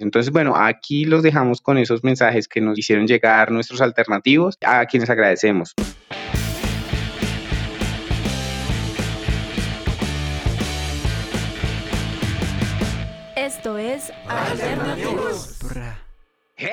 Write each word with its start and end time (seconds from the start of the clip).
Entonces, 0.00 0.32
bueno, 0.32 0.54
aquí 0.56 1.04
los 1.04 1.22
dejamos 1.24 1.60
con 1.60 1.76
esos 1.76 2.04
mensajes 2.04 2.46
que 2.46 2.60
nos 2.60 2.78
hicieron 2.78 3.06
llegar 3.06 3.50
nuestros 3.50 3.80
alternativos, 3.80 4.56
a 4.64 4.86
quienes 4.86 5.10
agradecemos. 5.10 5.74
Esto 13.34 13.78
es 13.78 14.12
Alternativos. 14.28 15.58
¡Hey! 16.54 16.68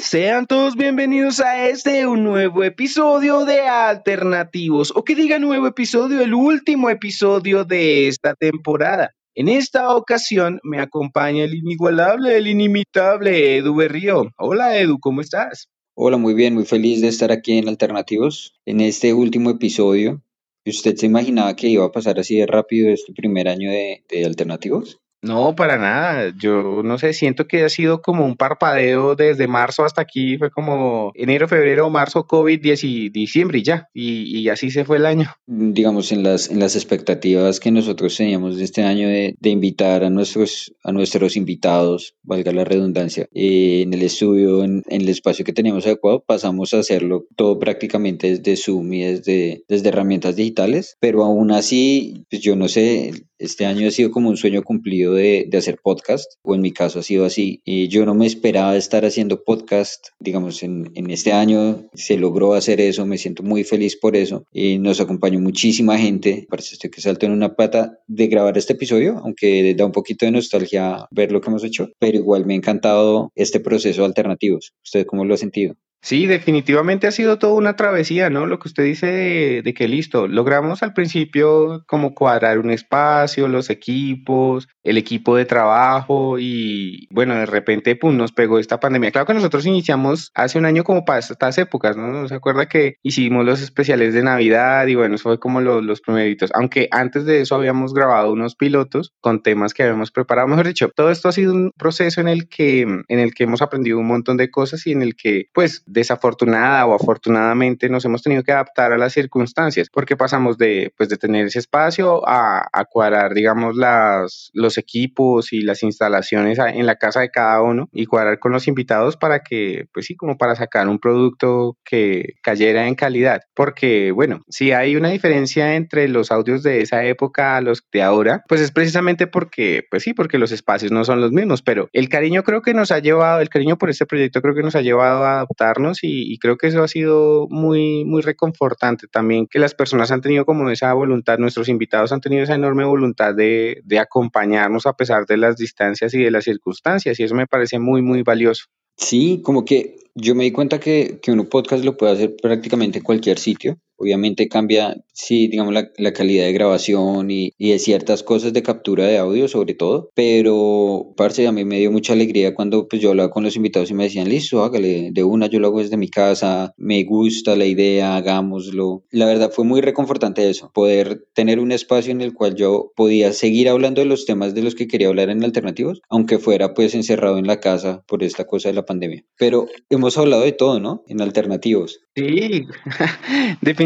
Sean 0.00 0.46
todos 0.46 0.76
bienvenidos 0.76 1.40
a 1.40 1.66
este 1.66 2.06
un 2.06 2.22
nuevo 2.24 2.62
episodio 2.64 3.44
de 3.44 3.62
Alternativos, 3.62 4.92
o 4.94 5.04
que 5.04 5.14
diga 5.14 5.38
nuevo 5.38 5.66
episodio, 5.66 6.20
el 6.20 6.34
último 6.34 6.90
episodio 6.90 7.64
de 7.64 8.08
esta 8.08 8.34
temporada. 8.34 9.15
En 9.38 9.48
esta 9.48 9.94
ocasión 9.94 10.60
me 10.62 10.80
acompaña 10.80 11.44
el 11.44 11.52
inigualable, 11.52 12.38
el 12.38 12.46
inimitable 12.46 13.58
Edu 13.58 13.74
Berrío. 13.74 14.30
Hola 14.38 14.80
Edu, 14.80 14.98
¿cómo 14.98 15.20
estás? 15.20 15.68
Hola, 15.94 16.16
muy 16.16 16.32
bien, 16.32 16.54
muy 16.54 16.64
feliz 16.64 17.02
de 17.02 17.08
estar 17.08 17.30
aquí 17.30 17.58
en 17.58 17.68
Alternativos, 17.68 18.54
en 18.64 18.80
este 18.80 19.12
último 19.12 19.50
episodio. 19.50 20.22
¿Usted 20.64 20.96
se 20.96 21.04
imaginaba 21.04 21.54
que 21.54 21.68
iba 21.68 21.84
a 21.84 21.92
pasar 21.92 22.18
así 22.18 22.38
de 22.38 22.46
rápido 22.46 22.88
este 22.88 23.12
primer 23.12 23.46
año 23.46 23.70
de, 23.70 24.06
de 24.08 24.24
Alternativos? 24.24 25.02
No, 25.22 25.54
para 25.56 25.78
nada. 25.78 26.32
Yo 26.36 26.82
no 26.84 26.98
sé, 26.98 27.12
siento 27.12 27.46
que 27.46 27.64
ha 27.64 27.68
sido 27.68 28.02
como 28.02 28.24
un 28.24 28.36
parpadeo 28.36 29.16
desde 29.16 29.48
marzo 29.48 29.84
hasta 29.84 30.02
aquí. 30.02 30.38
Fue 30.38 30.50
como 30.50 31.12
enero, 31.14 31.48
febrero, 31.48 31.90
marzo, 31.90 32.26
COVID, 32.26 32.60
10 32.60 32.84
y 32.84 33.08
diciembre 33.08 33.58
y 33.58 33.62
ya. 33.62 33.88
Y, 33.92 34.38
y 34.38 34.48
así 34.48 34.70
se 34.70 34.84
fue 34.84 34.98
el 34.98 35.06
año. 35.06 35.30
Digamos, 35.46 36.12
en 36.12 36.22
las, 36.22 36.50
en 36.50 36.60
las 36.60 36.76
expectativas 36.76 37.60
que 37.60 37.70
nosotros 37.70 38.16
teníamos 38.16 38.56
de 38.56 38.64
este 38.64 38.82
año 38.82 39.08
de, 39.08 39.34
de 39.38 39.50
invitar 39.50 40.04
a 40.04 40.10
nuestros, 40.10 40.72
a 40.82 40.92
nuestros 40.92 41.36
invitados, 41.36 42.14
valga 42.22 42.52
la 42.52 42.64
redundancia, 42.64 43.28
eh, 43.32 43.82
en 43.82 43.94
el 43.94 44.02
estudio, 44.02 44.64
en, 44.64 44.84
en, 44.88 45.00
el 45.02 45.08
espacio 45.08 45.44
que 45.44 45.52
teníamos 45.52 45.86
adecuado, 45.86 46.24
pasamos 46.26 46.74
a 46.74 46.78
hacerlo 46.78 47.26
todo 47.36 47.58
prácticamente 47.58 48.30
desde 48.30 48.56
Zoom 48.56 48.92
y 48.92 49.04
desde, 49.04 49.64
desde 49.68 49.88
herramientas 49.88 50.36
digitales. 50.36 50.96
Pero 51.00 51.24
aún 51.24 51.50
así, 51.52 52.24
pues 52.30 52.42
yo 52.42 52.56
no 52.56 52.68
sé, 52.68 53.12
este 53.38 53.66
año 53.66 53.88
ha 53.88 53.90
sido 53.90 54.10
como 54.10 54.28
un 54.28 54.36
sueño 54.36 54.62
cumplido 54.62 55.14
de, 55.14 55.48
hacer 55.56 55.78
podcast, 55.82 56.32
o 56.42 56.54
en 56.54 56.60
mi 56.60 56.72
caso 56.72 56.98
ha 56.98 57.02
sido 57.02 57.24
así. 57.24 57.60
Y 57.64 57.88
yo 57.88 58.04
no 58.04 58.14
me 58.14 58.26
esperaba 58.26 58.76
estar 58.76 59.04
haciendo 59.04 59.42
podcast, 59.42 60.08
digamos, 60.18 60.62
en, 60.62 60.90
en 60.94 61.10
este 61.10 61.32
año 61.32 61.88
se 61.94 62.16
logró 62.18 62.54
hacer 62.54 62.80
eso, 62.80 63.06
me 63.06 63.18
siento 63.18 63.42
muy 63.42 63.64
feliz 63.64 63.96
por 63.96 64.16
eso. 64.16 64.44
Y 64.52 64.78
nos 64.78 65.00
acompañó 65.00 65.40
muchísima 65.40 65.98
gente, 65.98 66.46
parece 66.50 66.74
estoy 66.74 66.90
que 66.90 67.00
salto 67.00 67.26
en 67.26 67.32
una 67.32 67.54
pata 67.54 67.98
de 68.06 68.26
grabar 68.26 68.58
este 68.58 68.74
episodio, 68.74 69.18
aunque 69.24 69.74
da 69.74 69.86
un 69.86 69.92
poquito 69.92 70.26
de 70.26 70.32
nostalgia 70.32 71.06
ver 71.10 71.32
lo 71.32 71.40
que 71.40 71.50
hemos 71.50 71.64
hecho, 71.64 71.88
pero 71.98 72.18
igual 72.18 72.46
me 72.46 72.54
ha 72.54 72.56
encantado 72.56 73.32
este 73.34 73.60
proceso 73.60 74.02
de 74.02 74.06
alternativos. 74.06 74.72
¿Usted 74.84 75.06
cómo 75.06 75.24
lo 75.24 75.34
ha 75.34 75.38
sentido? 75.38 75.76
Sí, 76.06 76.28
definitivamente 76.28 77.08
ha 77.08 77.10
sido 77.10 77.36
toda 77.36 77.54
una 77.54 77.74
travesía, 77.74 78.30
¿no? 78.30 78.46
Lo 78.46 78.60
que 78.60 78.68
usted 78.68 78.84
dice 78.84 79.06
de, 79.08 79.62
de, 79.62 79.74
que 79.74 79.88
listo, 79.88 80.28
logramos 80.28 80.84
al 80.84 80.92
principio 80.92 81.82
como 81.88 82.14
cuadrar 82.14 82.60
un 82.60 82.70
espacio, 82.70 83.48
los 83.48 83.70
equipos, 83.70 84.68
el 84.84 84.98
equipo 84.98 85.34
de 85.34 85.46
trabajo 85.46 86.38
y 86.38 87.08
bueno, 87.10 87.34
de 87.34 87.46
repente 87.46 87.96
pum, 87.96 88.16
nos 88.16 88.30
pegó 88.30 88.60
esta 88.60 88.78
pandemia. 88.78 89.10
Claro 89.10 89.26
que 89.26 89.34
nosotros 89.34 89.66
iniciamos 89.66 90.30
hace 90.36 90.60
un 90.60 90.64
año 90.66 90.84
como 90.84 91.04
para 91.04 91.18
estas 91.18 91.58
épocas, 91.58 91.96
¿no? 91.96 92.28
¿Se 92.28 92.36
acuerda 92.36 92.66
que 92.66 92.98
hicimos 93.02 93.44
los 93.44 93.60
especiales 93.60 94.14
de 94.14 94.22
Navidad 94.22 94.86
y 94.86 94.94
bueno, 94.94 95.16
eso 95.16 95.24
fue 95.24 95.40
como 95.40 95.60
lo, 95.60 95.80
los 95.82 96.02
primeritos, 96.02 96.52
aunque 96.54 96.86
antes 96.92 97.24
de 97.24 97.40
eso 97.40 97.56
habíamos 97.56 97.94
grabado 97.94 98.32
unos 98.32 98.54
pilotos 98.54 99.12
con 99.20 99.42
temas 99.42 99.74
que 99.74 99.82
habíamos 99.82 100.12
preparado, 100.12 100.46
mejor 100.46 100.68
dicho, 100.68 100.88
todo 100.94 101.10
esto 101.10 101.28
ha 101.28 101.32
sido 101.32 101.52
un 101.52 101.72
proceso 101.76 102.20
en 102.20 102.28
el 102.28 102.48
que, 102.48 102.82
en 102.82 103.18
el 103.18 103.34
que 103.34 103.42
hemos 103.42 103.60
aprendido 103.60 103.98
un 103.98 104.06
montón 104.06 104.36
de 104.36 104.52
cosas 104.52 104.86
y 104.86 104.92
en 104.92 105.02
el 105.02 105.16
que 105.16 105.46
pues 105.52 105.82
desafortunada 105.96 106.86
o 106.86 106.94
afortunadamente 106.94 107.88
nos 107.88 108.04
hemos 108.04 108.22
tenido 108.22 108.42
que 108.42 108.52
adaptar 108.52 108.92
a 108.92 108.98
las 108.98 109.14
circunstancias, 109.14 109.88
porque 109.90 110.16
pasamos 110.16 110.58
de, 110.58 110.92
pues, 110.96 111.08
de 111.08 111.16
tener 111.16 111.46
ese 111.46 111.58
espacio 111.58 112.22
a, 112.28 112.68
a 112.70 112.84
cuadrar, 112.84 113.32
digamos, 113.32 113.76
las, 113.76 114.50
los 114.52 114.78
equipos 114.78 115.52
y 115.52 115.62
las 115.62 115.82
instalaciones 115.82 116.58
en 116.58 116.86
la 116.86 116.96
casa 116.96 117.20
de 117.20 117.30
cada 117.30 117.62
uno 117.62 117.88
y 117.92 118.06
cuadrar 118.06 118.38
con 118.38 118.52
los 118.52 118.68
invitados 118.68 119.16
para 119.16 119.40
que, 119.40 119.86
pues 119.92 120.06
sí, 120.06 120.16
como 120.16 120.36
para 120.36 120.54
sacar 120.54 120.86
un 120.88 120.98
producto 120.98 121.78
que 121.84 122.34
cayera 122.42 122.86
en 122.86 122.94
calidad, 122.94 123.40
porque, 123.54 124.12
bueno, 124.12 124.40
si 124.48 124.72
hay 124.72 124.96
una 124.96 125.08
diferencia 125.08 125.76
entre 125.76 126.08
los 126.08 126.30
audios 126.30 126.62
de 126.62 126.82
esa 126.82 127.04
época 127.04 127.56
a 127.56 127.62
los 127.62 127.82
de 127.90 128.02
ahora, 128.02 128.42
pues 128.48 128.60
es 128.60 128.70
precisamente 128.70 129.26
porque, 129.26 129.84
pues 129.90 130.02
sí, 130.02 130.12
porque 130.12 130.38
los 130.38 130.52
espacios 130.52 130.92
no 130.92 131.04
son 131.04 131.22
los 131.22 131.32
mismos, 131.32 131.62
pero 131.62 131.88
el 131.94 132.10
cariño 132.10 132.42
creo 132.42 132.60
que 132.60 132.74
nos 132.74 132.90
ha 132.92 132.98
llevado, 132.98 133.40
el 133.40 133.48
cariño 133.48 133.78
por 133.78 133.88
este 133.88 134.04
proyecto 134.04 134.42
creo 134.42 134.54
que 134.54 134.62
nos 134.62 134.76
ha 134.76 134.82
llevado 134.82 135.24
a 135.24 135.36
adaptarnos 135.36 135.85
y, 136.02 136.38
creo 136.38 136.56
que 136.56 136.68
eso 136.68 136.82
ha 136.82 136.88
sido 136.88 137.46
muy, 137.50 138.04
muy 138.04 138.22
reconfortante 138.22 139.06
también, 139.08 139.46
que 139.46 139.58
las 139.58 139.74
personas 139.74 140.10
han 140.10 140.20
tenido 140.20 140.44
como 140.44 140.68
esa 140.70 140.92
voluntad, 140.92 141.38
nuestros 141.38 141.68
invitados 141.68 142.12
han 142.12 142.20
tenido 142.20 142.42
esa 142.42 142.54
enorme 142.54 142.84
voluntad 142.84 143.34
de, 143.34 143.80
de 143.84 143.98
acompañarnos 143.98 144.86
a 144.86 144.94
pesar 144.94 145.26
de 145.26 145.36
las 145.36 145.56
distancias 145.56 146.14
y 146.14 146.22
de 146.22 146.30
las 146.30 146.44
circunstancias 146.44 147.18
y 147.18 147.24
eso 147.24 147.34
me 147.34 147.46
parece 147.46 147.78
muy, 147.78 148.02
muy 148.02 148.22
valioso. 148.22 148.66
Sí, 148.96 149.40
como 149.42 149.64
que 149.64 149.96
yo 150.14 150.34
me 150.34 150.44
di 150.44 150.52
cuenta 150.52 150.80
que, 150.80 151.18
que 151.22 151.32
uno 151.32 151.44
podcast 151.44 151.84
lo 151.84 151.96
puede 151.96 152.12
hacer 152.14 152.36
prácticamente 152.40 152.98
en 152.98 153.04
cualquier 153.04 153.38
sitio. 153.38 153.78
Obviamente 153.98 154.48
cambia, 154.48 154.96
sí, 155.12 155.48
digamos, 155.48 155.72
la, 155.74 156.12
calidad 156.12 156.44
de 156.44 156.52
grabación 156.52 157.30
y, 157.30 157.52
y, 157.58 157.70
de 157.70 157.78
ciertas 157.78 158.22
cosas 158.22 158.52
de 158.52 158.62
captura 158.62 159.06
de 159.06 159.18
audio, 159.18 159.48
sobre 159.48 159.74
todo. 159.74 160.10
Pero, 160.14 161.14
parce, 161.16 161.46
a 161.46 161.52
mí 161.52 161.64
me 161.64 161.78
dio 161.78 161.90
mucha 161.90 162.12
alegría 162.12 162.54
cuando 162.54 162.88
pues, 162.88 163.00
yo 163.00 163.10
hablaba 163.10 163.30
con 163.30 163.44
los 163.44 163.56
invitados 163.56 163.90
y 163.90 163.94
me 163.94 164.04
decían, 164.04 164.28
listo, 164.28 164.62
hágale 164.62 165.10
de 165.12 165.24
una, 165.24 165.46
yo 165.46 165.60
lo 165.60 165.68
hago 165.68 165.80
desde 165.80 165.96
mi 165.96 166.08
casa, 166.08 166.74
me 166.76 167.04
gusta 167.04 167.56
la 167.56 167.64
idea, 167.64 168.16
hagámoslo. 168.16 169.04
La 169.10 169.26
verdad 169.26 169.50
fue 169.50 169.64
muy 169.64 169.80
reconfortante 169.80 170.48
eso, 170.48 170.70
poder 170.74 171.24
tener 171.34 171.58
un 171.58 171.72
espacio 171.72 172.12
en 172.12 172.20
el 172.20 172.34
cual 172.34 172.54
yo 172.54 172.92
podía 172.96 173.32
seguir 173.32 173.68
hablando 173.68 174.02
de 174.02 174.06
los 174.06 174.26
temas 174.26 174.54
de 174.54 174.62
los 174.62 174.74
que 174.74 174.88
quería 174.88 175.08
hablar 175.08 175.30
en 175.30 175.42
alternativos, 175.42 176.02
aunque 176.10 176.38
fuera 176.38 176.74
pues 176.74 176.94
encerrado 176.94 177.38
en 177.38 177.46
la 177.46 177.60
casa 177.60 178.04
por 178.06 178.22
esta 178.22 178.44
cosa 178.44 178.68
de 178.68 178.74
la 178.74 178.84
pandemia. 178.84 179.24
Pero 179.38 179.66
hemos 179.88 180.18
hablado 180.18 180.42
de 180.42 180.52
todo, 180.52 180.80
¿no? 180.80 181.02
En 181.08 181.20
alternativos. 181.20 182.00
Sí, 182.14 182.66
definitivamente 183.62 183.85